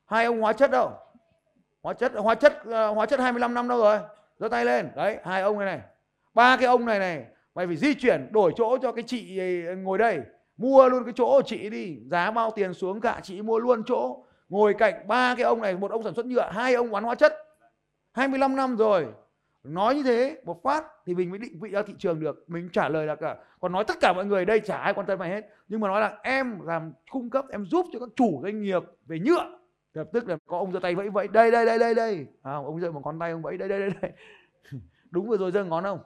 Hai 0.06 0.24
ông 0.24 0.40
hóa 0.40 0.52
chất 0.52 0.70
đâu? 0.70 0.90
Hóa 1.82 1.94
chất 1.94 2.12
hóa 2.14 2.34
chất 2.34 2.64
ờ, 2.64 2.90
hóa 2.90 3.06
chất 3.06 3.20
25 3.20 3.54
năm 3.54 3.68
đâu 3.68 3.78
rồi? 3.78 3.98
Giơ 4.38 4.48
tay 4.48 4.64
lên. 4.64 4.88
Đấy 4.96 5.18
hai 5.24 5.42
ông 5.42 5.58
này 5.58 5.66
này. 5.66 5.80
Ba 6.34 6.56
cái 6.56 6.66
ông 6.66 6.86
này 6.86 6.98
này 6.98 7.24
mày 7.54 7.66
phải 7.66 7.76
di 7.76 7.94
chuyển 7.94 8.28
đổi 8.32 8.52
chỗ 8.56 8.78
cho 8.82 8.92
cái 8.92 9.04
chị 9.06 9.40
ngồi 9.78 9.98
đây. 9.98 10.20
Mua 10.56 10.88
luôn 10.88 11.04
cái 11.04 11.12
chỗ 11.16 11.26
của 11.26 11.42
chị 11.46 11.70
đi. 11.70 11.98
Giá 12.10 12.30
bao 12.30 12.50
tiền 12.50 12.74
xuống 12.74 13.00
cả 13.00 13.20
chị 13.22 13.42
mua 13.42 13.58
luôn 13.58 13.82
chỗ 13.86 14.24
ngồi 14.50 14.74
cạnh 14.74 15.08
ba 15.08 15.34
cái 15.34 15.44
ông 15.44 15.60
này 15.60 15.76
một 15.76 15.90
ông 15.90 16.02
sản 16.02 16.14
xuất 16.14 16.26
nhựa 16.26 16.50
hai 16.52 16.74
ông 16.74 16.90
bán 16.90 17.04
hóa 17.04 17.14
chất. 17.14 17.32
25 18.12 18.56
năm 18.56 18.76
rồi. 18.76 19.06
Nói 19.64 19.94
như 19.94 20.02
thế 20.02 20.40
một 20.44 20.62
phát 20.62 20.84
thì 21.06 21.14
mình 21.14 21.30
mới 21.30 21.38
định 21.38 21.60
vị 21.60 21.70
ra 21.70 21.82
thị 21.82 21.94
trường 21.98 22.20
được. 22.20 22.44
Mình 22.46 22.68
trả 22.72 22.88
lời 22.88 23.06
là 23.06 23.14
cả 23.14 23.36
còn 23.60 23.72
nói 23.72 23.84
tất 23.84 23.96
cả 24.00 24.12
mọi 24.12 24.24
người 24.24 24.44
đây 24.44 24.60
chả 24.60 24.76
ai 24.76 24.94
quan 24.94 25.06
tâm 25.06 25.18
mày 25.18 25.30
hết. 25.30 25.46
Nhưng 25.68 25.80
mà 25.80 25.88
nói 25.88 26.00
là 26.00 26.18
em 26.22 26.60
làm 26.60 26.92
cung 27.10 27.30
cấp 27.30 27.44
em 27.50 27.66
giúp 27.66 27.86
cho 27.92 27.98
các 27.98 28.08
chủ 28.16 28.40
doanh 28.42 28.62
nghiệp 28.62 28.82
về 29.06 29.18
nhựa. 29.18 29.58
Lập 29.94 30.08
tức 30.12 30.28
là 30.28 30.36
có 30.46 30.58
ông 30.58 30.72
giơ 30.72 30.80
tay 30.80 30.94
vẫy 30.94 31.10
vẫy 31.10 31.28
đây 31.28 31.50
đây 31.50 31.66
đây 31.66 31.78
đây 31.78 31.94
đây. 31.94 32.26
À, 32.42 32.52
ông 32.52 32.80
giơ 32.80 32.92
một 32.92 33.00
con 33.04 33.18
tay 33.18 33.30
ông 33.30 33.42
vẫy 33.42 33.58
đây 33.58 33.68
đây 33.68 33.80
đây 33.80 33.90
đây. 34.02 34.12
Đúng 35.10 35.28
vừa 35.28 35.36
rồi 35.36 35.50
giơ 35.50 35.64
ngón 35.64 35.84
không? 35.84 35.98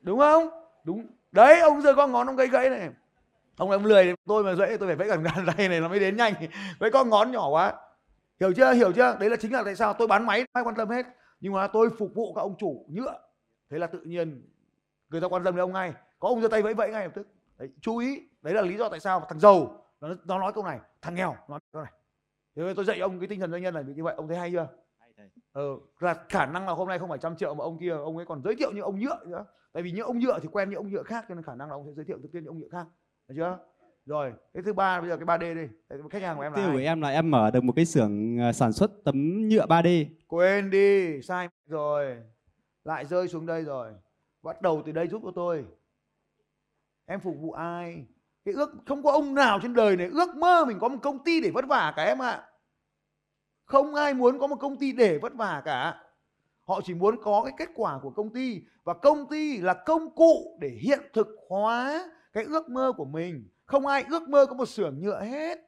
Đúng 0.00 0.18
không? 0.18 0.48
Đúng. 0.84 1.06
Đấy 1.32 1.60
ông 1.60 1.80
giơ 1.80 1.94
con 1.94 2.12
ngón 2.12 2.26
ông 2.26 2.36
gãy 2.36 2.46
gãy 2.46 2.70
này 2.70 2.90
ông 3.58 3.70
ông 3.70 3.84
lười 3.84 4.14
tôi 4.26 4.44
mà 4.44 4.54
dễ 4.54 4.76
tôi 4.76 4.88
phải 4.88 4.96
vẫy 4.96 5.08
gần 5.08 5.22
gần 5.22 5.46
tay 5.46 5.68
này 5.68 5.80
nó 5.80 5.88
mới 5.88 6.00
đến 6.00 6.16
nhanh. 6.16 6.34
Với 6.78 6.90
con 6.90 7.10
ngón 7.10 7.32
nhỏ 7.32 7.48
quá. 7.48 7.74
Hiểu 8.40 8.52
chưa? 8.52 8.72
Hiểu 8.72 8.92
chưa? 8.92 9.16
Đấy 9.20 9.30
là 9.30 9.36
chính 9.36 9.52
là 9.52 9.62
tại 9.64 9.76
sao 9.76 9.94
tôi 9.94 10.08
bán 10.08 10.26
máy 10.26 10.44
ai 10.52 10.64
quan 10.64 10.74
tâm 10.74 10.88
hết. 10.88 11.06
Nhưng 11.40 11.52
mà 11.52 11.66
tôi 11.66 11.90
phục 11.98 12.14
vụ 12.14 12.34
các 12.34 12.40
ông 12.40 12.54
chủ 12.58 12.86
nhựa. 12.88 13.18
Thế 13.70 13.78
là 13.78 13.86
tự 13.86 14.00
nhiên 14.00 14.42
người 15.08 15.20
ta 15.20 15.28
quan 15.28 15.44
tâm 15.44 15.56
đến 15.56 15.62
ông 15.62 15.72
ngay. 15.72 15.92
Có 16.18 16.28
ông 16.28 16.42
giơ 16.42 16.48
tay 16.48 16.62
vẫy 16.62 16.74
vẫy 16.74 16.90
ngay 16.90 17.04
lập 17.04 17.12
tức. 17.14 17.28
Đấy, 17.58 17.68
chú 17.80 17.96
ý 17.96 18.28
đấy 18.42 18.54
là 18.54 18.62
lý 18.62 18.76
do 18.76 18.88
tại 18.88 19.00
sao 19.00 19.26
thằng 19.28 19.40
giàu 19.40 19.84
nó, 20.00 20.08
nó 20.24 20.38
nói 20.38 20.52
câu 20.52 20.64
này 20.64 20.78
thằng 21.02 21.14
nghèo 21.14 21.36
nói 21.48 21.60
câu 21.72 21.82
này. 21.82 21.92
Thế 22.56 22.72
tôi 22.76 22.84
dạy 22.84 22.98
ông 22.98 23.20
cái 23.20 23.28
tinh 23.28 23.40
thần 23.40 23.50
doanh 23.50 23.62
nhân 23.62 23.74
này 23.74 23.84
như 23.96 24.04
vậy 24.04 24.14
ông 24.16 24.28
thấy 24.28 24.36
hay 24.36 24.50
chưa? 24.52 24.68
Ờ, 25.52 25.62
là 25.98 26.14
khả 26.28 26.46
năng 26.46 26.66
là 26.66 26.72
hôm 26.72 26.88
nay 26.88 26.98
không 26.98 27.08
phải 27.08 27.18
trăm 27.18 27.36
triệu 27.36 27.54
mà 27.54 27.64
ông 27.64 27.78
kia 27.78 27.90
ông 27.90 28.16
ấy 28.16 28.26
còn 28.26 28.42
giới 28.42 28.56
thiệu 28.56 28.72
như 28.72 28.80
ông 28.80 29.00
nhựa 29.00 29.24
nữa. 29.26 29.44
Tại 29.72 29.82
vì 29.82 29.90
những 29.90 30.06
ông 30.06 30.18
nhựa 30.18 30.38
thì 30.38 30.48
quen 30.52 30.70
những 30.70 30.78
ông 30.78 30.90
nhựa 30.90 31.02
khác 31.02 31.24
cho 31.28 31.34
nên 31.34 31.44
khả 31.44 31.54
năng 31.54 31.68
là 31.68 31.74
ông 31.74 31.86
sẽ 31.86 31.92
giới 31.92 32.04
thiệu 32.04 32.18
thực 32.22 32.32
tiên 32.32 32.44
những 32.44 32.52
ông 32.52 32.58
nhựa 32.58 32.68
khác 32.72 32.86
được 33.28 33.34
chưa? 33.36 33.58
Rồi 34.06 34.32
cái 34.54 34.62
thứ 34.62 34.72
ba 34.72 35.00
bây 35.00 35.10
giờ 35.10 35.16
cái 35.16 35.26
3D 35.26 35.54
đi. 35.54 35.68
Khách 36.10 36.22
hàng 36.22 36.36
của 36.36 36.42
em 36.42 36.52
là 36.52 36.56
Tiêu 36.56 36.72
của 36.72 36.78
em 36.78 37.00
là 37.00 37.08
em 37.08 37.30
mở 37.30 37.50
được 37.50 37.64
một 37.64 37.72
cái 37.76 37.84
xưởng 37.84 38.38
ờ, 38.38 38.52
sản 38.52 38.72
xuất 38.72 38.90
tấm 39.04 39.48
nhựa 39.48 39.66
3D. 39.66 40.06
quên 40.26 40.70
đi 40.70 41.22
sai 41.22 41.48
rồi. 41.66 42.16
Lại 42.84 43.04
rơi 43.04 43.28
xuống 43.28 43.46
đây 43.46 43.62
rồi. 43.62 43.92
Bắt 44.42 44.62
đầu 44.62 44.82
từ 44.86 44.92
đây 44.92 45.08
giúp 45.08 45.22
cho 45.24 45.32
tôi. 45.34 45.64
Em 47.06 47.20
phục 47.20 47.36
vụ 47.40 47.52
ai? 47.52 48.06
Cái 48.44 48.54
ước 48.54 48.70
không 48.86 49.02
có 49.02 49.12
ông 49.12 49.34
nào 49.34 49.58
trên 49.62 49.74
đời 49.74 49.96
này 49.96 50.06
ước 50.06 50.36
mơ 50.36 50.64
mình 50.68 50.78
có 50.78 50.88
một 50.88 50.98
công 51.02 51.24
ty 51.24 51.40
để 51.40 51.50
vất 51.50 51.64
vả 51.68 51.92
cả 51.96 52.04
em 52.04 52.22
ạ. 52.22 52.44
Không 53.64 53.94
ai 53.94 54.14
muốn 54.14 54.38
có 54.38 54.46
một 54.46 54.56
công 54.56 54.76
ty 54.76 54.92
để 54.92 55.18
vất 55.18 55.34
vả 55.34 55.62
cả. 55.64 56.00
Họ 56.64 56.80
chỉ 56.84 56.94
muốn 56.94 57.22
có 57.22 57.42
cái 57.44 57.52
kết 57.58 57.68
quả 57.74 57.98
của 58.02 58.10
công 58.10 58.32
ty. 58.32 58.62
Và 58.84 58.94
công 58.94 59.28
ty 59.28 59.58
là 59.58 59.74
công 59.74 60.14
cụ 60.14 60.58
để 60.60 60.68
hiện 60.68 61.00
thực 61.12 61.28
hóa 61.48 62.04
cái 62.32 62.44
ước 62.44 62.68
mơ 62.68 62.92
của 62.96 63.04
mình 63.04 63.48
không 63.64 63.86
ai 63.86 64.04
ước 64.10 64.28
mơ 64.28 64.46
có 64.46 64.54
một 64.54 64.66
xưởng 64.66 65.00
nhựa 65.00 65.20
hết. 65.20 65.58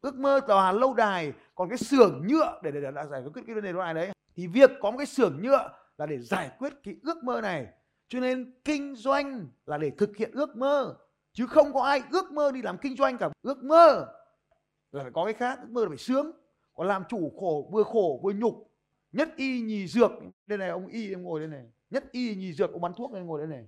Ước 0.00 0.14
mơ 0.14 0.40
tòa 0.48 0.72
lâu 0.72 0.94
đài 0.94 1.32
còn 1.54 1.68
cái 1.68 1.78
xưởng 1.78 2.26
nhựa 2.28 2.60
để 2.62 2.70
để, 2.70 2.80
để, 2.80 2.90
giải 3.10 3.22
quyết 3.34 3.42
cái 3.46 3.54
vấn 3.54 3.64
đề 3.64 3.72
lâu 3.72 3.94
đấy. 3.94 4.12
Thì 4.36 4.46
việc 4.46 4.70
có 4.80 4.90
một 4.90 4.96
cái 4.96 5.06
xưởng 5.06 5.42
nhựa 5.42 5.70
là 5.98 6.06
để 6.06 6.18
giải 6.18 6.50
quyết 6.58 6.72
cái 6.84 6.96
ước 7.02 7.24
mơ 7.24 7.40
này. 7.40 7.66
Cho 8.08 8.20
nên 8.20 8.52
kinh 8.64 8.94
doanh 8.94 9.48
là 9.66 9.78
để 9.78 9.90
thực 9.90 10.16
hiện 10.16 10.30
ước 10.32 10.56
mơ 10.56 10.96
chứ 11.32 11.46
không 11.46 11.72
có 11.72 11.82
ai 11.82 12.02
ước 12.10 12.32
mơ 12.32 12.52
đi 12.52 12.62
làm 12.62 12.78
kinh 12.78 12.96
doanh 12.96 13.18
cả. 13.18 13.30
Ước 13.42 13.64
mơ 13.64 14.06
là 14.92 15.02
phải 15.02 15.12
có 15.14 15.24
cái 15.24 15.34
khác 15.34 15.58
ước 15.62 15.70
mơ 15.70 15.82
là 15.82 15.88
phải 15.88 15.98
sướng 15.98 16.32
còn 16.74 16.86
làm 16.86 17.02
chủ 17.08 17.32
khổ 17.40 17.68
vừa 17.72 17.82
khổ 17.82 18.20
vừa 18.22 18.32
nhục. 18.32 18.70
Nhất 19.12 19.28
y 19.36 19.60
nhì 19.60 19.86
dược 19.86 20.10
đây 20.46 20.58
này 20.58 20.68
ông 20.68 20.86
y 20.86 21.10
em 21.10 21.22
ngồi 21.22 21.40
đây 21.40 21.48
này. 21.48 21.64
Nhất 21.90 22.04
y 22.12 22.34
nhì 22.34 22.52
dược 22.52 22.72
ông 22.72 22.80
bán 22.80 22.92
thuốc 22.96 23.12
đây 23.12 23.22
ngồi 23.22 23.40
đây 23.40 23.48
này 23.48 23.66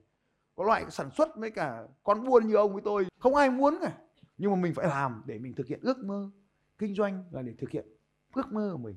có 0.62 0.66
loại 0.66 0.84
sản 0.90 1.10
xuất 1.10 1.36
với 1.36 1.50
cả 1.50 1.82
con 2.02 2.24
buôn 2.24 2.46
như 2.46 2.54
ông 2.54 2.72
với 2.72 2.82
tôi. 2.84 3.06
Không 3.18 3.34
ai 3.34 3.50
muốn 3.50 3.78
cả 3.82 3.92
nhưng 4.38 4.50
mà 4.50 4.56
mình 4.56 4.74
phải 4.74 4.86
làm 4.86 5.22
để 5.26 5.38
mình 5.38 5.54
thực 5.54 5.66
hiện 5.66 5.80
ước 5.82 5.98
mơ 5.98 6.30
kinh 6.78 6.94
doanh 6.94 7.24
là 7.30 7.42
để 7.42 7.52
thực 7.58 7.70
hiện 7.70 7.86
ước 8.34 8.52
mơ 8.52 8.68
của 8.72 8.78
mình. 8.78 8.96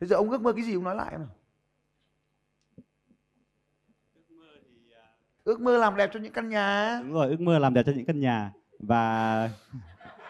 Bây 0.00 0.08
giờ 0.08 0.16
ông 0.16 0.30
ước 0.30 0.40
mơ 0.40 0.52
cái 0.52 0.64
gì 0.64 0.74
ông 0.74 0.84
nói 0.84 0.94
lại 0.94 1.12
nào? 1.18 1.28
Ước 5.44 5.60
mơ 5.60 5.78
làm 5.78 5.96
đẹp 5.96 6.10
cho 6.12 6.20
những 6.20 6.32
căn 6.32 6.48
nhà 6.48 7.00
Đúng 7.02 7.12
rồi, 7.12 7.28
ước 7.28 7.40
mơ 7.40 7.58
làm 7.58 7.74
đẹp 7.74 7.82
cho 7.86 7.92
những 7.96 8.06
căn 8.06 8.20
nhà 8.20 8.52
và 8.78 9.50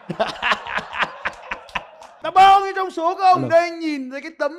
là 2.23 2.31
bao 2.35 2.59
nhiêu 2.59 2.73
trong 2.75 2.91
số 2.91 3.15
các 3.15 3.23
ông 3.23 3.49
đây 3.49 3.71
nhìn 3.71 4.11
thấy 4.11 4.21
cái 4.21 4.31
tấm 4.39 4.51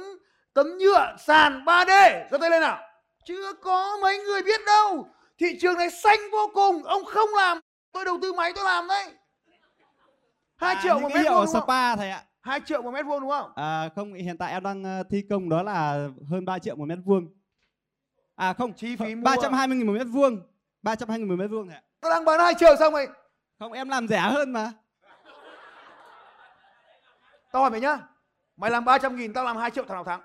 tấm 0.55 0.67
nhựa 0.79 1.17
sàn 1.19 1.65
3D 1.65 2.25
giơ 2.31 2.39
tay 2.39 2.51
lên 2.51 2.61
nào. 2.61 2.79
Chưa 3.25 3.53
có 3.63 3.99
mấy 4.03 4.19
người 4.19 4.43
biết 4.43 4.61
đâu 4.67 5.09
thị 5.41 5.59
trường 5.61 5.77
này 5.79 5.91
xanh 5.91 6.19
vô 6.33 6.51
cùng 6.55 6.83
ông 6.85 7.05
không 7.05 7.29
làm 7.37 7.59
tôi 7.93 8.05
đầu 8.05 8.19
tư 8.23 8.33
máy 8.33 8.53
tôi 8.55 8.65
làm 8.65 8.89
đấy 8.89 9.13
hai 10.57 10.75
À, 10.75 10.81
triệu 10.83 10.99
một 11.01 11.09
mét 11.15 11.27
vuông 11.31 11.47
không 11.47 11.63
spa 11.63 11.97
thầy 11.97 12.11
ạ. 12.11 12.25
hai 12.41 12.61
triệu 12.67 12.83
một 12.83 12.91
mét 12.91 13.07
vuông 13.07 13.21
đúng 13.21 13.31
không 13.31 13.53
À, 13.57 13.89
không, 13.97 14.13
hiện 14.15 14.39
tại 14.39 14.53
em 14.53 14.63
đang 14.63 14.85
ờ, 14.85 15.03
thi 15.11 15.23
công 15.31 15.49
đó 15.49 15.63
là 15.63 16.09
hơn 16.31 16.45
3 16.45 16.59
triệu 16.59 16.77
một 16.77 16.85
mét 16.85 16.99
vuông. 17.05 17.29
À 18.37 18.53
không, 18.53 18.73
Chi 18.77 18.97
phí 18.97 19.15
mua- 19.15 19.23
320 19.25 19.77
nghìn 19.77 19.87
một 19.87 19.93
mét 19.93 20.07
vuông. 20.11 20.43
320 20.83 21.19
nghìn 21.29 21.29
một 21.39 21.43
mét 21.43 21.51
vuông 21.51 21.67
thầy 21.69 21.77
ạ. 21.77 21.83
tôi 22.01 22.11
đang 22.11 22.25
bán 22.25 22.41
hai 22.41 22.55
triệu 22.59 22.77
xong 22.79 22.93
rồi 22.93 23.09
Không, 23.59 23.73
em 23.73 23.89
làm 23.89 24.09
rẻ 24.09 24.19
hơn 24.21 24.53
mà. 24.53 24.73
tao 27.53 27.63
hỏi 27.63 27.71
mày 27.71 27.81
nhá 27.81 27.99
mày 28.57 28.71
làm 28.71 28.85
300 28.85 29.17
nghìn 29.17 29.33
tao 29.33 29.45
làm 29.45 29.57
2 29.57 29.71
triệu 29.71 29.85
thằng 29.85 29.95
nào 29.97 30.05
thắng 30.05 30.21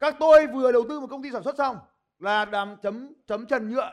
các 0.00 0.16
tôi 0.20 0.46
vừa 0.46 0.72
đầu 0.72 0.84
tư 0.88 1.00
một 1.00 1.06
công 1.10 1.22
ty 1.22 1.30
sản 1.32 1.42
xuất 1.42 1.56
xong 1.58 1.78
là 2.22 2.44
làm 2.44 2.76
chấm 2.82 3.12
chấm 3.26 3.46
trần 3.46 3.70
nhựa. 3.70 3.90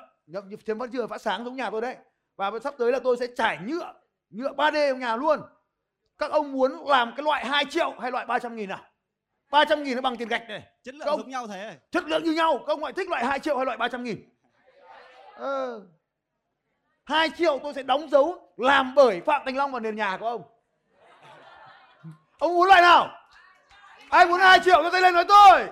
Chấm 0.66 0.78
vẫn 0.78 0.92
chưa 0.92 1.08
phát 1.08 1.22
sáng 1.22 1.46
giống 1.46 1.56
nhà 1.56 1.70
tôi 1.70 1.82
đấy. 1.82 1.96
Và 2.36 2.52
sắp 2.64 2.74
tới 2.78 2.92
là 2.92 3.00
tôi 3.04 3.18
sẽ 3.18 3.28
trải 3.38 3.58
nhựa 3.66 3.94
nhựa 4.30 4.52
3D 4.54 4.92
trong 4.92 5.00
nhà 5.00 5.16
luôn. 5.16 5.40
Các 6.18 6.32
ông 6.32 6.52
muốn 6.52 6.88
làm 6.88 7.14
cái 7.16 7.24
loại 7.24 7.46
2 7.46 7.66
triệu 7.66 7.96
hay 8.00 8.12
loại 8.12 8.26
300 8.26 8.56
nghìn 8.56 8.70
nào 8.70 8.86
300 9.52 9.84
nghìn 9.84 9.96
nó 9.96 10.02
bằng 10.02 10.18
tiền 10.18 10.28
gạch 10.28 10.50
này. 10.50 10.64
Chất 10.84 10.96
lượng 10.96 11.08
Không. 11.08 11.20
giống 11.20 11.30
nhau 11.30 11.48
ơi. 11.50 11.78
chất 11.92 12.04
lượng 12.04 12.24
như 12.24 12.32
nhau. 12.32 12.58
Các 12.58 12.74
ông 12.74 12.84
lại 12.84 12.94
thích 12.94 13.10
loại 13.10 13.26
2 13.26 13.40
triệu 13.40 13.58
hay 13.58 13.66
loại 13.66 13.78
300 13.78 14.04
nghìn? 14.04 14.30
Ờ. 15.36 15.82
2 17.06 17.30
triệu 17.38 17.60
tôi 17.64 17.74
sẽ 17.74 17.84
đóng 17.84 18.10
dấu 18.10 18.54
làm 18.58 18.96
bởi 18.96 19.22
Phạm 19.22 19.42
Thành 19.46 19.58
Long 19.58 19.72
vào 19.72 19.80
nền 19.80 19.96
nhà 19.96 20.18
của 20.18 20.28
ông. 20.28 20.44
Ông 22.40 22.54
muốn 22.54 22.68
loại 22.68 22.82
nào? 22.82 23.08
Ai 24.10 24.26
muốn 24.26 24.40
2 24.40 24.60
triệu 24.60 24.84
cho 24.84 24.90
tay 24.90 25.02
lên 25.02 25.14
nói 25.14 25.26
tôi. 25.28 25.68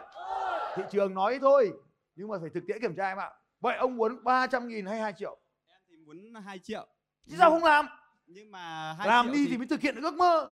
Thị 0.76 0.84
trường 0.92 1.14
nói 1.14 1.40
thôi 1.42 1.74
nhưng 2.18 2.28
mà 2.28 2.38
phải 2.42 2.50
thực 2.50 2.64
tiễn 2.68 2.82
kiểm 2.82 2.96
tra 2.96 3.08
em 3.08 3.18
ạ 3.18 3.30
vậy 3.60 3.78
ông 3.78 3.98
muốn 3.98 4.24
300 4.24 4.68
nghìn 4.68 4.86
hay 4.86 5.00
2 5.00 5.14
triệu 5.18 5.38
Em 5.68 5.82
thì 5.90 5.96
muốn 5.98 6.34
2 6.46 6.60
triệu. 6.60 6.88
chứ 7.30 7.36
sao 7.40 7.52
không 7.52 7.64
làm 7.64 7.88
Nhưng 8.26 8.52
mà 8.52 8.94
2 9.00 9.08
làm 9.08 9.26
triệu 9.26 9.34
đi 9.34 9.48
thì 9.50 9.58
mới 9.58 9.68
thực 9.68 9.82
hiện 9.82 9.96
được 9.96 10.02
ước 10.04 10.14
mơ 10.14 10.50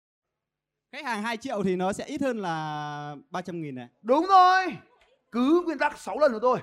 khách 0.92 1.04
hàng 1.04 1.22
2 1.22 1.36
triệu 1.36 1.62
thì 1.62 1.76
nó 1.76 1.92
sẽ 1.92 2.04
ít 2.04 2.22
hơn 2.22 2.38
là 2.38 3.16
300 3.30 3.62
nghìn 3.62 3.74
này. 3.74 3.88
Đúng 4.02 4.26
rồi. 4.26 4.76
Cứ 5.30 5.62
nguyên 5.64 5.78
tắc 5.78 5.98
6 5.98 6.18
lần 6.18 6.32
của 6.32 6.38
tôi. 6.38 6.60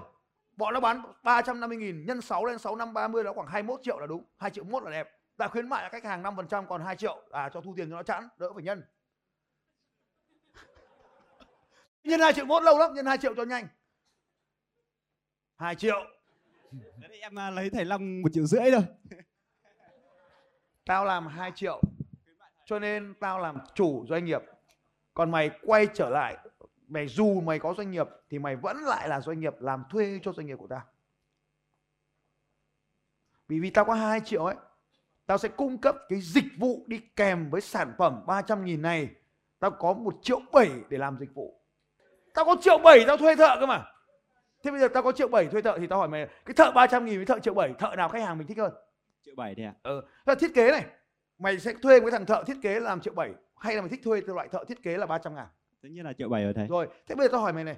Bọn 0.52 0.74
nó 0.74 0.80
bán 0.80 1.02
350 1.24 1.78
nghìn 1.78 2.06
nhân 2.06 2.22
6 2.22 2.46
lên 2.46 2.60
6 2.60 2.76
năm 2.76 2.94
30 2.94 3.24
là 3.24 3.34
khoảng 3.34 3.48
21 3.48 3.80
triệu 3.84 4.00
là 4.00 4.08
đúng. 4.08 4.24
2 4.38 4.52
triệu 4.52 4.64
mốt 4.64 4.84
là 4.84 4.92
đẹp. 4.92 5.10
Ta 5.38 5.48
khuyến 5.48 5.70
mại 5.70 5.84
là 5.84 5.90
khách 5.90 6.04
hàng 6.04 6.24
5% 6.24 6.66
còn 6.66 6.82
2 6.82 6.96
triệu 6.96 7.22
à 7.32 7.50
cho 7.54 7.62
thu 7.62 7.74
tiền 7.78 7.90
cho 7.90 7.96
nó 7.96 8.04
chẵn, 8.04 8.28
đỡ 8.38 8.54
phải 8.54 8.64
nhân. 8.64 8.84
nhân 12.04 12.20
2 12.20 12.34
triệu 12.34 12.46
mốt 12.46 12.64
lâu 12.64 12.80
lắm, 12.80 12.94
nhân 12.94 13.06
2 13.06 13.18
triệu 13.18 13.36
cho 13.36 13.44
nhanh. 13.44 13.68
2 15.60 15.76
triệu. 15.76 16.06
Thì 17.10 17.20
em 17.22 17.40
à, 17.40 17.50
lấy 17.50 17.70
thầy 17.70 17.86
Long 17.86 18.22
1 18.22 18.30
triệu 18.34 18.46
rưỡi 18.46 18.72
thôi. 18.72 18.84
Tao 20.86 21.06
làm 21.06 21.28
2 21.28 21.52
triệu. 21.56 21.82
Cho 22.66 22.80
nên 22.80 23.14
tao 23.20 23.40
làm 23.40 23.58
chủ 23.76 24.06
doanh 24.10 24.26
nghiệp. 24.26 24.42
Còn 25.14 25.32
mày 25.32 25.50
quay 25.66 25.88
trở 25.94 26.10
lại 26.10 26.38
mày 26.90 27.08
dù 27.08 27.42
mày 27.42 27.60
có 27.60 27.74
doanh 27.74 27.92
nghiệp 27.92 28.08
thì 28.30 28.40
mày 28.40 28.56
vẫn 28.56 28.78
lại 28.78 29.10
là 29.10 29.22
doanh 29.22 29.40
nghiệp 29.40 29.54
làm 29.60 29.84
thuê 29.90 30.20
cho 30.24 30.34
doanh 30.34 30.48
nghiệp 30.48 30.56
của 30.56 30.68
tao. 30.68 30.82
Vì 33.48 33.60
vì 33.60 33.70
tao 33.70 33.86
có 33.86 33.94
2 33.94 34.22
triệu 34.26 34.46
ấy, 34.46 34.56
tao 35.26 35.38
sẽ 35.38 35.50
cung 35.50 35.78
cấp 35.78 35.96
cái 36.10 36.22
dịch 36.22 36.46
vụ 36.58 36.84
đi 36.88 37.02
kèm 37.16 37.50
với 37.50 37.62
sản 37.62 37.94
phẩm 37.98 38.24
300 38.28 38.66
nghìn 38.66 38.82
này. 38.82 39.10
Tao 39.60 39.72
có 39.72 39.94
1 39.94 40.20
triệu 40.22 40.40
7 40.54 40.70
để 40.90 40.98
làm 40.98 41.18
dịch 41.20 41.34
vụ. 41.34 41.62
Tao 42.34 42.46
có 42.46 42.56
triệu 42.62 42.78
7 42.78 43.04
tao 43.08 43.18
thuê 43.18 43.36
thợ 43.36 43.58
cơ 43.60 43.66
mà. 43.66 43.86
Thế 44.64 44.72
bây 44.72 44.80
giờ 44.80 44.88
tao 44.88 45.04
có 45.04 45.12
triệu 45.12 45.28
7 45.28 45.48
thuê 45.48 45.62
thợ 45.62 45.78
thì 45.80 45.88
tao 45.88 46.00
hỏi 46.00 46.08
mày 46.08 46.28
cái 46.46 46.54
thợ 46.54 46.72
300 46.72 47.06
nghìn 47.06 47.16
với 47.16 47.26
thợ 47.26 47.40
triệu 47.40 47.54
7 47.54 47.74
thợ 47.80 47.96
nào 47.96 48.10
khách 48.10 48.24
hàng 48.24 48.38
mình 48.38 48.48
thích 48.48 48.58
hơn? 48.58 48.74
Triệu 49.26 49.36
7 49.38 49.56
thì 49.56 49.64
ạ. 49.64 49.74
Ừ, 49.84 50.02
là 50.26 50.36
thiết 50.36 50.54
kế 50.54 50.72
này. 50.72 50.86
Mày 51.38 51.60
sẽ 51.60 51.74
thuê 51.82 52.00
một 52.00 52.06
cái 52.06 52.12
thằng 52.12 52.26
thợ 52.26 52.44
thiết 52.48 52.58
kế 52.62 52.80
làm 52.80 53.02
triệu 53.02 53.14
7 53.14 53.34
hay 53.58 53.76
là 53.76 53.82
mày 53.82 53.90
thích 53.90 54.02
thuê 54.04 54.22
loại 54.22 54.48
thợ 54.48 54.64
thiết 54.68 54.84
kế 54.84 54.98
là 54.98 55.06
300 55.06 55.36
ngàn? 55.36 55.48
Tất 55.82 55.90
nhiên 55.92 56.06
là 56.06 56.14
triệu 56.14 56.30
7 56.30 56.44
rồi 56.44 56.54
thầy. 56.54 56.68
Rồi, 56.68 56.88
thế 57.08 57.16
bây 57.16 57.28
giờ 57.28 57.32
tao 57.32 57.42
hỏi 57.42 57.54
mày 57.54 57.64
này. 57.64 57.78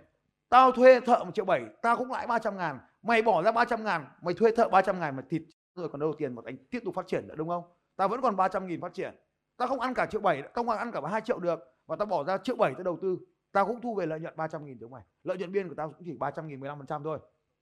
Tao 0.50 0.72
thuê 0.72 1.00
thợ 1.00 1.24
một 1.24 1.32
triệu 1.36 1.46
7, 1.46 1.62
tao 1.82 1.98
cũng 1.98 2.12
lãi 2.12 2.28
300 2.28 2.58
ngàn. 2.58 2.80
Mày 3.02 3.22
bỏ 3.22 3.44
ra 3.44 3.52
300 3.52 3.84
ngàn, 3.84 4.06
mày 4.22 4.34
thuê 4.34 4.52
thợ 4.56 4.70
300 4.70 5.00
ngàn 5.00 5.16
mà 5.16 5.24
thịt 5.30 5.42
rồi 5.76 5.90
còn 5.90 6.00
đâu 6.00 6.14
tiền 6.18 6.36
mà 6.36 6.42
anh 6.46 6.58
tiếp 6.72 6.80
tục 6.86 6.96
phát 6.96 7.08
triển 7.08 7.28
nữa 7.28 7.36
đúng 7.36 7.50
không? 7.50 7.64
Tao 7.96 8.08
vẫn 8.08 8.22
còn 8.22 8.36
300 8.36 8.68
nghìn 8.68 8.82
phát 8.82 8.94
triển. 8.94 9.16
Tao 9.58 9.68
không 9.68 9.80
ăn 9.80 9.94
cả 9.94 10.06
triệu 10.06 10.22
7, 10.22 10.42
tao 10.42 10.52
không 10.54 10.70
ăn 10.70 10.92
cả 10.92 11.02
2 11.12 11.22
triệu 11.22 11.40
được. 11.40 11.60
Và 11.86 11.96
tao 11.96 12.06
bỏ 12.06 12.24
ra 12.24 12.38
triệu 12.38 12.56
7 12.56 12.74
tao 12.74 12.84
đầu 12.84 13.00
tư. 13.02 13.18
Tao 13.52 13.66
cũng 13.66 13.82
thu 13.82 13.96
về 13.96 14.06
lợi 14.06 14.20
nhuận 14.20 14.38
300 14.38 14.66
nghìn 14.66 14.80
giống 14.80 14.92
mày. 14.92 15.04
Lợi 15.24 15.38
nhuận 15.38 15.52
biên 15.52 15.70
của 15.70 15.76
tao 15.76 15.92
cũng 15.92 16.06
chỉ 16.06 16.18
300 16.18 16.48
nghìn 16.48 16.60
15% 16.60 17.04
thôi. 17.04 17.20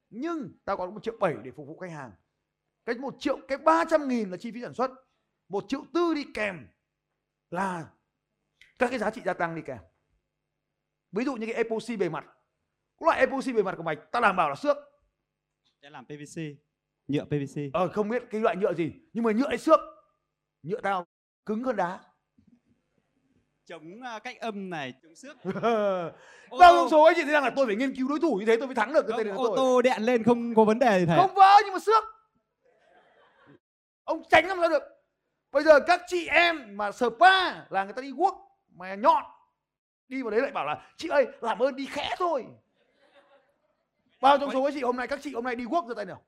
Nhưng 0.09 0.57
tao 0.65 0.77
có 0.77 0.85
1 0.89 1.03
triệu 1.03 1.17
7 1.19 1.35
để 1.43 1.51
phục 1.51 1.67
vụ 1.67 1.77
khách 1.77 1.91
hàng. 1.91 2.11
Cái 2.85 2.95
1 2.95 3.15
triệu, 3.19 3.39
cái 3.47 3.57
300 3.57 4.07
nghìn 4.07 4.29
là 4.29 4.37
chi 4.37 4.51
phí 4.51 4.61
sản 4.61 4.73
xuất. 4.73 4.91
1 5.49 5.63
triệu 5.67 5.85
tư 5.93 6.13
đi 6.13 6.25
kèm 6.33 6.67
là 7.49 7.91
các 8.79 8.89
cái 8.89 8.99
giá 8.99 9.09
trị 9.09 9.21
gia 9.25 9.33
tăng 9.33 9.55
đi 9.55 9.61
kèm. 9.65 9.77
Ví 11.11 11.25
dụ 11.25 11.35
như 11.35 11.45
cái 11.45 11.55
epoxy 11.55 11.97
bề 11.97 12.09
mặt. 12.09 12.25
Cái 12.99 13.05
loại 13.05 13.19
epoxy 13.19 13.53
bề 13.53 13.63
mặt 13.63 13.75
của 13.77 13.83
mày 13.83 13.95
tao 14.11 14.21
đảm 14.21 14.35
bảo 14.35 14.49
là 14.49 14.55
xước. 14.55 14.77
Em 15.79 15.93
làm 15.93 16.05
PVC. 16.05 16.41
Nhựa 17.07 17.25
PVC. 17.25 17.73
Ờ 17.73 17.87
không 17.87 18.09
biết 18.09 18.23
cái 18.29 18.41
loại 18.41 18.55
nhựa 18.55 18.73
gì, 18.73 18.93
nhưng 19.13 19.23
mà 19.23 19.31
nhựa 19.31 19.47
ấy 19.47 19.57
xước. 19.57 19.79
Nhựa 20.63 20.81
tao 20.81 21.05
cứng 21.45 21.63
hơn 21.63 21.75
đá. 21.75 22.08
Chống 23.69 24.01
cách 24.23 24.39
âm 24.39 24.69
này, 24.69 24.93
chống. 25.21 25.53
Ô 26.49 26.57
Bao 26.59 26.73
nhiêu 26.75 26.87
số 26.91 27.03
anh 27.03 27.15
chị 27.15 27.23
thấy 27.23 27.31
rằng 27.33 27.43
là 27.43 27.49
tôi 27.55 27.65
phải 27.65 27.75
nghiên 27.75 27.95
cứu 27.95 28.07
đối 28.07 28.19
thủ 28.19 28.35
như 28.35 28.45
thế 28.45 28.57
tôi 28.57 28.67
mới 28.67 28.75
thắng 28.75 28.93
được 28.93 29.05
cái 29.07 29.17
tên 29.17 29.27
ô 29.35 29.55
tô 29.55 29.81
đẹn 29.81 30.01
lên 30.01 30.23
không 30.23 30.55
có 30.55 30.63
vấn 30.63 30.79
đề 30.79 30.99
gì 30.99 31.05
thầy. 31.05 31.17
Không 31.17 31.33
vỡ 31.35 31.57
nhưng 31.63 31.73
mà 31.73 31.79
xước. 31.79 32.03
Ông 34.03 34.23
tránh 34.29 34.47
làm 34.47 34.57
sao 34.61 34.69
được. 34.69 34.83
Bây 35.51 35.63
giờ 35.63 35.79
các 35.79 36.01
chị 36.07 36.27
em 36.27 36.77
mà 36.77 36.91
spa 36.91 37.65
là 37.69 37.83
người 37.83 37.93
ta 37.93 38.01
đi 38.01 38.11
guốc 38.11 38.35
mà 38.75 38.95
nhọn 38.95 39.23
đi 40.07 40.21
vào 40.21 40.31
đấy 40.31 40.41
lại 40.41 40.51
bảo 40.51 40.65
là 40.65 40.87
chị 40.97 41.07
ơi 41.09 41.27
làm 41.41 41.59
ơn 41.59 41.75
đi 41.75 41.85
khẽ 41.85 42.15
thôi. 42.17 42.45
Bao 44.21 44.37
trong 44.37 44.51
số 44.53 44.65
các 44.65 44.73
chị 44.73 44.81
hôm 44.81 44.95
nay 44.95 45.07
các 45.07 45.19
chị 45.21 45.33
hôm 45.33 45.43
nay 45.43 45.55
đi 45.55 45.65
guốc 45.69 45.85
giơ 45.87 45.93
tay 45.93 46.05
nào. 46.05 46.21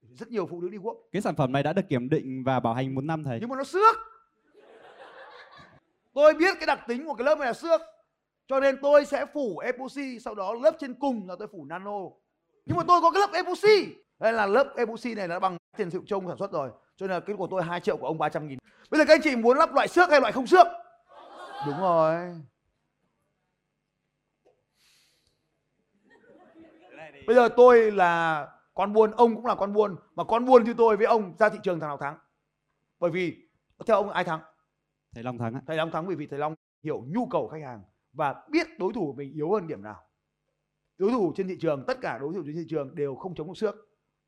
Rất 0.00 0.28
nhiều 0.30 0.46
phụ 0.50 0.60
nữ 0.60 0.68
đi 0.68 0.78
guốc 0.78 1.08
Cái 1.12 1.22
sản 1.22 1.34
phẩm 1.36 1.52
này 1.52 1.62
đã 1.62 1.72
được 1.72 1.88
kiểm 1.88 2.08
định 2.08 2.42
và 2.44 2.60
bảo 2.60 2.74
hành 2.74 2.94
1 2.94 3.04
năm 3.04 3.24
thầy. 3.24 3.38
nhưng 3.40 3.48
mà 3.48 3.56
nó 3.56 3.64
xước. 3.64 3.96
Tôi 6.14 6.34
biết 6.34 6.54
cái 6.60 6.66
đặc 6.66 6.80
tính 6.88 7.06
của 7.06 7.14
cái 7.14 7.24
lớp 7.24 7.38
này 7.38 7.46
là 7.46 7.52
xước. 7.52 7.80
Cho 8.46 8.60
nên 8.60 8.78
tôi 8.82 9.06
sẽ 9.06 9.26
phủ 9.26 9.58
epoxy 9.58 10.18
sau 10.20 10.34
đó 10.34 10.54
lớp 10.62 10.76
trên 10.78 10.94
cùng 10.94 11.28
là 11.28 11.36
tôi 11.38 11.48
phủ 11.52 11.64
nano. 11.64 12.00
Nhưng 12.66 12.76
mà 12.76 12.82
tôi 12.88 13.00
có 13.00 13.10
cái 13.10 13.20
lớp 13.20 13.30
epoxy. 13.32 13.94
Đây 14.18 14.32
là 14.32 14.46
lớp 14.46 14.74
epoxy 14.76 15.14
này 15.14 15.28
nó 15.28 15.40
bằng 15.40 15.56
tiền 15.76 15.90
sử 15.90 16.00
trông 16.06 16.28
sản 16.28 16.36
xuất 16.38 16.52
rồi. 16.52 16.70
Cho 16.96 17.06
nên 17.06 17.10
là 17.10 17.20
cái 17.20 17.36
của 17.36 17.48
tôi 17.50 17.62
2 17.62 17.80
triệu 17.80 17.96
của 17.96 18.06
ông 18.06 18.18
300 18.18 18.48
nghìn. 18.48 18.58
Bây 18.90 18.98
giờ 18.98 19.04
các 19.04 19.14
anh 19.14 19.22
chị 19.22 19.36
muốn 19.36 19.58
lắp 19.58 19.74
loại 19.74 19.88
xước 19.88 20.10
hay 20.10 20.20
loại 20.20 20.32
không 20.32 20.46
xước? 20.46 20.66
Đúng 21.66 21.80
rồi. 21.80 22.34
Bây 27.26 27.36
giờ 27.36 27.48
tôi 27.56 27.92
là 27.92 28.46
con 28.74 28.92
buôn, 28.92 29.10
ông 29.10 29.34
cũng 29.34 29.46
là 29.46 29.54
con 29.54 29.72
buôn. 29.72 29.96
Mà 30.14 30.24
con 30.24 30.44
buôn 30.44 30.64
như 30.64 30.74
tôi 30.74 30.96
với 30.96 31.06
ông 31.06 31.34
ra 31.38 31.48
thị 31.48 31.58
trường 31.62 31.80
thằng 31.80 31.88
nào 31.88 31.96
thắng? 31.96 32.18
Bởi 32.98 33.10
vì 33.10 33.48
theo 33.86 33.96
ông 33.96 34.10
ai 34.10 34.24
thắng? 34.24 34.40
Thầy 35.14 35.24
Long 35.24 35.38
thắng 35.38 35.54
ạ. 35.54 35.62
Thầy 35.66 35.76
Long 35.76 35.90
thắng 35.90 36.06
bởi 36.06 36.16
vì 36.16 36.26
thầy 36.26 36.38
Long 36.38 36.54
hiểu 36.84 37.04
nhu 37.08 37.26
cầu 37.26 37.48
khách 37.48 37.62
hàng 37.62 37.82
và 38.12 38.34
biết 38.50 38.66
đối 38.78 38.92
thủ 38.92 39.06
của 39.06 39.12
mình 39.12 39.32
yếu 39.32 39.52
hơn 39.52 39.66
điểm 39.66 39.82
nào. 39.82 39.96
Đối 40.98 41.10
thủ 41.10 41.32
trên 41.36 41.48
thị 41.48 41.56
trường, 41.60 41.84
tất 41.86 41.98
cả 42.00 42.18
đối 42.18 42.34
thủ 42.34 42.42
trên 42.46 42.56
thị 42.56 42.66
trường 42.68 42.94
đều 42.94 43.14
không 43.14 43.34
chống 43.34 43.46
được 43.46 43.56
xước. 43.56 43.74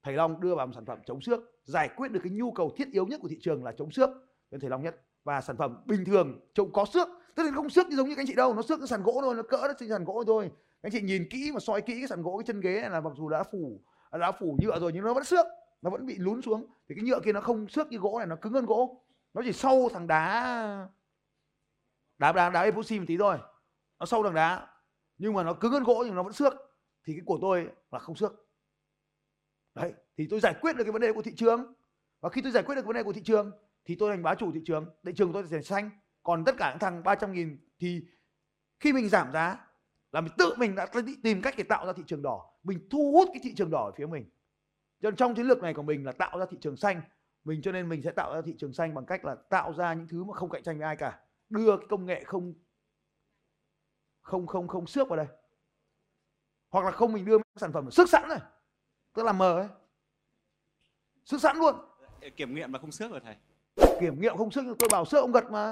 Thầy 0.03 0.15
Long 0.15 0.41
đưa 0.41 0.55
vào 0.55 0.67
một 0.67 0.73
sản 0.75 0.85
phẩm 0.85 0.99
chống 1.07 1.21
xước, 1.21 1.41
giải 1.65 1.89
quyết 1.97 2.13
được 2.13 2.21
cái 2.25 2.33
nhu 2.33 2.53
cầu 2.53 2.73
thiết 2.77 2.89
yếu 2.93 3.07
nhất 3.07 3.21
của 3.23 3.29
thị 3.29 3.39
trường 3.41 3.65
là 3.65 3.73
chống 3.73 3.91
xước. 3.91 4.11
Nên 4.51 4.61
thầy 4.61 4.71
Long 4.71 4.83
nhất 4.83 5.01
và 5.25 5.41
sản 5.41 5.57
phẩm 5.57 5.83
bình 5.87 6.05
thường 6.05 6.41
trông 6.55 6.73
có 6.73 6.85
xước, 6.85 7.09
tức 7.35 7.43
là 7.43 7.53
không 7.55 7.71
xước 7.71 7.87
như 7.87 7.97
giống 7.97 8.09
như 8.09 8.15
các 8.15 8.21
anh 8.21 8.27
chị 8.27 8.35
đâu, 8.35 8.55
nó 8.55 8.63
xước 8.63 8.79
cái 8.79 8.89
sàn 8.89 9.03
gỗ 9.03 9.19
thôi, 9.21 9.35
nó 9.35 9.43
cỡ 9.43 9.57
nó 9.57 9.73
trên 9.79 9.89
sàn 9.89 10.05
gỗ 10.05 10.25
thôi. 10.27 10.51
Các 10.83 10.89
anh 10.89 10.93
chị 10.93 11.01
nhìn 11.01 11.29
kỹ 11.31 11.51
mà 11.55 11.61
soi 11.61 11.81
kỹ 11.81 11.95
cái 11.95 12.09
sàn 12.09 12.23
gỗ 12.23 12.39
cái 12.39 12.45
chân 12.47 12.61
ghế 12.61 12.81
này 12.81 12.91
là 12.91 13.01
mặc 13.01 13.13
dù 13.17 13.29
đã 13.29 13.45
phủ 13.53 13.81
đã 14.21 14.33
phủ 14.33 14.59
nhựa 14.63 14.81
rồi 14.81 14.93
nhưng 14.95 15.05
nó 15.05 15.15
vẫn 15.15 15.25
xước, 15.25 15.47
nó 15.83 15.91
vẫn 15.91 16.07
bị 16.07 16.17
lún 16.19 16.43
xuống. 16.43 16.67
Thì 16.89 16.95
cái 16.95 17.05
nhựa 17.05 17.21
kia 17.21 17.33
nó 17.33 17.41
không 17.41 17.69
xước 17.69 17.89
như 17.93 17.99
gỗ 17.99 18.19
này, 18.19 18.27
nó 18.27 18.37
cứng 18.37 18.53
hơn 18.53 18.67
gỗ. 18.67 19.03
Nó 19.35 19.43
chỉ 19.45 19.53
sâu 19.53 19.91
thằng 19.93 20.07
đá. 20.07 20.89
Đá 22.19 22.33
đá 22.33 22.51
đá 22.51 22.63
epoxy 22.63 22.99
một 22.99 23.05
tí 23.09 23.17
thôi. 23.19 23.39
Nó 23.99 24.07
sâu 24.07 24.23
thằng 24.23 24.35
đá. 24.35 24.69
Nhưng 25.19 25.35
mà 25.35 25.43
nó 25.43 25.55
cứng 25.55 25.73
hơn 25.73 25.85
gỗ 25.85 26.05
nhưng 26.07 26.15
nó 26.15 26.23
vẫn 26.23 26.33
xước. 26.33 26.53
Thì 27.05 27.13
cái 27.13 27.23
của 27.27 27.39
tôi 27.41 27.69
là 27.91 27.99
không 27.99 28.17
xước. 28.17 28.33
Đấy, 29.75 29.93
thì 30.17 30.27
tôi 30.31 30.41
giải 30.41 30.55
quyết 30.61 30.77
được 30.77 30.85
cái 30.85 30.93
vấn 30.93 31.03
đề 31.03 31.13
của 31.13 31.23
thị 31.23 31.35
trường. 31.37 31.75
Và 32.21 32.29
khi 32.29 32.43
tôi 32.43 32.53
giải 32.53 32.63
quyết 32.63 32.75
được 32.75 32.87
vấn 32.87 32.95
đề 32.95 33.03
của 33.03 33.13
thị 33.13 33.23
trường, 33.25 33.51
thì 33.85 33.97
tôi 33.99 34.11
thành 34.11 34.23
bá 34.23 34.35
chủ 34.35 34.53
thị 34.53 34.61
trường. 34.65 34.87
Thị 35.05 35.13
trường 35.17 35.33
của 35.33 35.43
tôi 35.43 35.49
sẽ 35.51 35.63
xanh. 35.63 35.91
Còn 36.23 36.45
tất 36.45 36.55
cả 36.59 36.71
những 36.71 36.79
thằng 36.79 37.03
300 37.03 37.33
nghìn 37.33 37.69
thì 37.79 38.07
khi 38.81 38.93
mình 38.93 39.09
giảm 39.09 39.33
giá 39.33 39.67
là 40.13 40.21
mình 40.21 40.33
tự 40.39 40.55
mình 40.57 40.75
đã 40.75 40.87
tìm 41.23 41.43
cách 41.43 41.55
để 41.59 41.65
tạo 41.65 41.87
ra 41.87 41.93
thị 41.93 42.03
trường 42.07 42.23
đỏ. 42.23 42.51
Mình 42.63 42.89
thu 42.91 43.13
hút 43.13 43.29
cái 43.33 43.41
thị 43.43 43.55
trường 43.55 43.71
đỏ 43.71 43.85
ở 43.85 43.93
phía 43.97 44.07
mình. 44.07 44.31
Cho 45.01 45.11
nên 45.11 45.17
trong 45.17 45.35
chiến 45.35 45.47
lược 45.47 45.63
này 45.63 45.75
của 45.75 45.83
mình 45.83 46.07
là 46.07 46.13
tạo 46.13 46.39
ra 46.39 46.47
thị 46.51 46.59
trường 46.61 46.77
xanh 46.77 47.03
mình 47.45 47.63
cho 47.63 47.73
nên 47.73 47.89
mình 47.89 48.03
sẽ 48.03 48.11
tạo 48.11 48.35
ra 48.35 48.43
thị 48.43 48.55
trường 48.59 48.73
xanh 48.73 48.95
bằng 48.95 49.07
cách 49.07 49.25
là 49.25 49.35
tạo 49.35 49.73
ra 49.73 49.95
những 49.95 50.09
thứ 50.09 50.25
mà 50.25 50.35
không 50.35 50.51
cạnh 50.51 50.63
tranh 50.63 50.79
với 50.79 50.87
ai 50.87 50.97
cả. 50.97 51.21
Đưa 51.49 51.77
cái 51.77 51.87
công 51.91 52.07
nghệ 52.07 52.25
không 52.25 52.55
không 54.23 54.47
không 54.47 54.69
không 54.69 54.87
xước 54.87 55.09
vào 55.09 55.17
đây. 55.17 55.27
Hoặc 56.69 56.85
là 56.85 56.91
không 56.91 57.13
mình 57.13 57.25
đưa 57.25 57.39
sản 57.57 57.73
phẩm 57.73 57.91
sức 57.91 58.09
sẵn 58.09 58.29
này. 58.29 58.41
Tức 59.15 59.23
là 59.23 59.33
mờ 59.33 59.59
ấy. 59.59 59.69
Sức 61.25 61.41
sẵn 61.41 61.57
luôn. 61.57 61.77
Kiểm 62.37 62.55
nghiệm 62.55 62.73
mà 62.73 62.79
không 62.79 62.93
xước 62.93 63.11
rồi 63.11 63.21
thầy. 63.25 63.37
Kiểm 64.01 64.21
nghiệm 64.21 64.37
không 64.37 64.51
xước 64.51 64.65
tôi 64.79 64.89
bảo 64.93 65.05
xước 65.05 65.21
ông 65.21 65.33
gật 65.33 65.51
mà. 65.51 65.71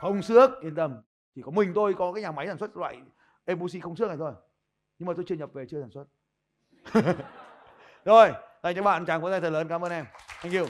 Không 0.00 0.22
xước 0.22 0.50
yên 0.60 0.74
tâm. 0.74 1.02
Chỉ 1.34 1.42
có 1.42 1.50
mình 1.50 1.72
tôi 1.74 1.94
có 1.94 2.12
cái 2.12 2.22
nhà 2.22 2.32
máy 2.32 2.46
sản 2.46 2.58
xuất 2.58 2.76
loại 2.76 3.02
epoxy 3.44 3.80
không 3.80 3.96
xước 3.96 4.08
này 4.08 4.16
thôi. 4.16 4.32
Nhưng 4.98 5.06
mà 5.06 5.12
tôi 5.16 5.24
chưa 5.28 5.34
nhập 5.34 5.52
về 5.52 5.66
chưa 5.68 5.80
sản 5.80 5.90
xuất. 5.90 6.04
Rồi 8.04 8.32
đây 8.62 8.74
cho 8.74 8.82
bạn 8.82 9.06
chàng 9.06 9.22
có 9.22 9.30
tay 9.30 9.40
thật 9.40 9.50
lớn. 9.50 9.68
Cảm 9.68 9.84
ơn 9.84 9.92
em. 9.92 10.04
Thank 10.42 10.54
you. 10.54 10.66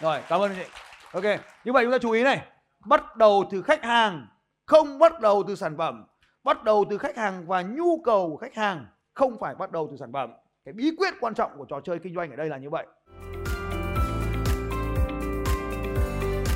Rồi, 0.00 0.20
cảm 0.28 0.40
ơn 0.40 0.50
anh 0.50 0.58
chị. 0.58 0.70
Ok, 1.12 1.40
như 1.64 1.72
vậy 1.72 1.84
chúng 1.84 1.92
ta 1.92 1.98
chú 1.98 2.10
ý 2.10 2.22
này. 2.22 2.40
Bắt 2.86 3.16
đầu 3.16 3.44
từ 3.50 3.62
khách 3.62 3.84
hàng, 3.84 4.26
không 4.66 4.98
bắt 4.98 5.20
đầu 5.20 5.44
từ 5.48 5.54
sản 5.54 5.76
phẩm. 5.78 6.06
Bắt 6.44 6.64
đầu 6.64 6.84
từ 6.90 6.98
khách 6.98 7.16
hàng 7.16 7.46
và 7.46 7.62
nhu 7.62 8.02
cầu 8.04 8.30
của 8.30 8.36
khách 8.36 8.54
hàng, 8.54 8.86
không 9.14 9.36
phải 9.40 9.54
bắt 9.54 9.72
đầu 9.72 9.88
từ 9.90 9.96
sản 9.96 10.12
phẩm. 10.12 10.30
Cái 10.64 10.72
bí 10.72 10.90
quyết 10.98 11.14
quan 11.20 11.34
trọng 11.34 11.50
của 11.58 11.64
trò 11.64 11.80
chơi 11.84 11.98
kinh 11.98 12.14
doanh 12.14 12.30
ở 12.30 12.36
đây 12.36 12.48
là 12.48 12.56
như 12.56 12.70
vậy. 12.70 12.86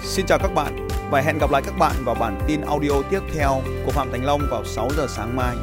Xin 0.03 0.27
chào 0.27 0.39
các 0.39 0.51
bạn 0.55 0.89
và 1.11 1.21
hẹn 1.21 1.39
gặp 1.39 1.51
lại 1.51 1.63
các 1.67 1.75
bạn 1.79 1.93
vào 2.05 2.15
bản 2.21 2.39
tin 2.47 2.61
audio 2.61 3.03
tiếp 3.11 3.21
theo 3.35 3.51
của 3.87 3.93
Phạm 3.93 4.09
Thành 4.13 4.25
Long 4.25 4.41
vào 4.51 4.65
6 4.65 4.89
giờ 4.97 5.07
sáng 5.09 5.37
mai. 5.37 5.57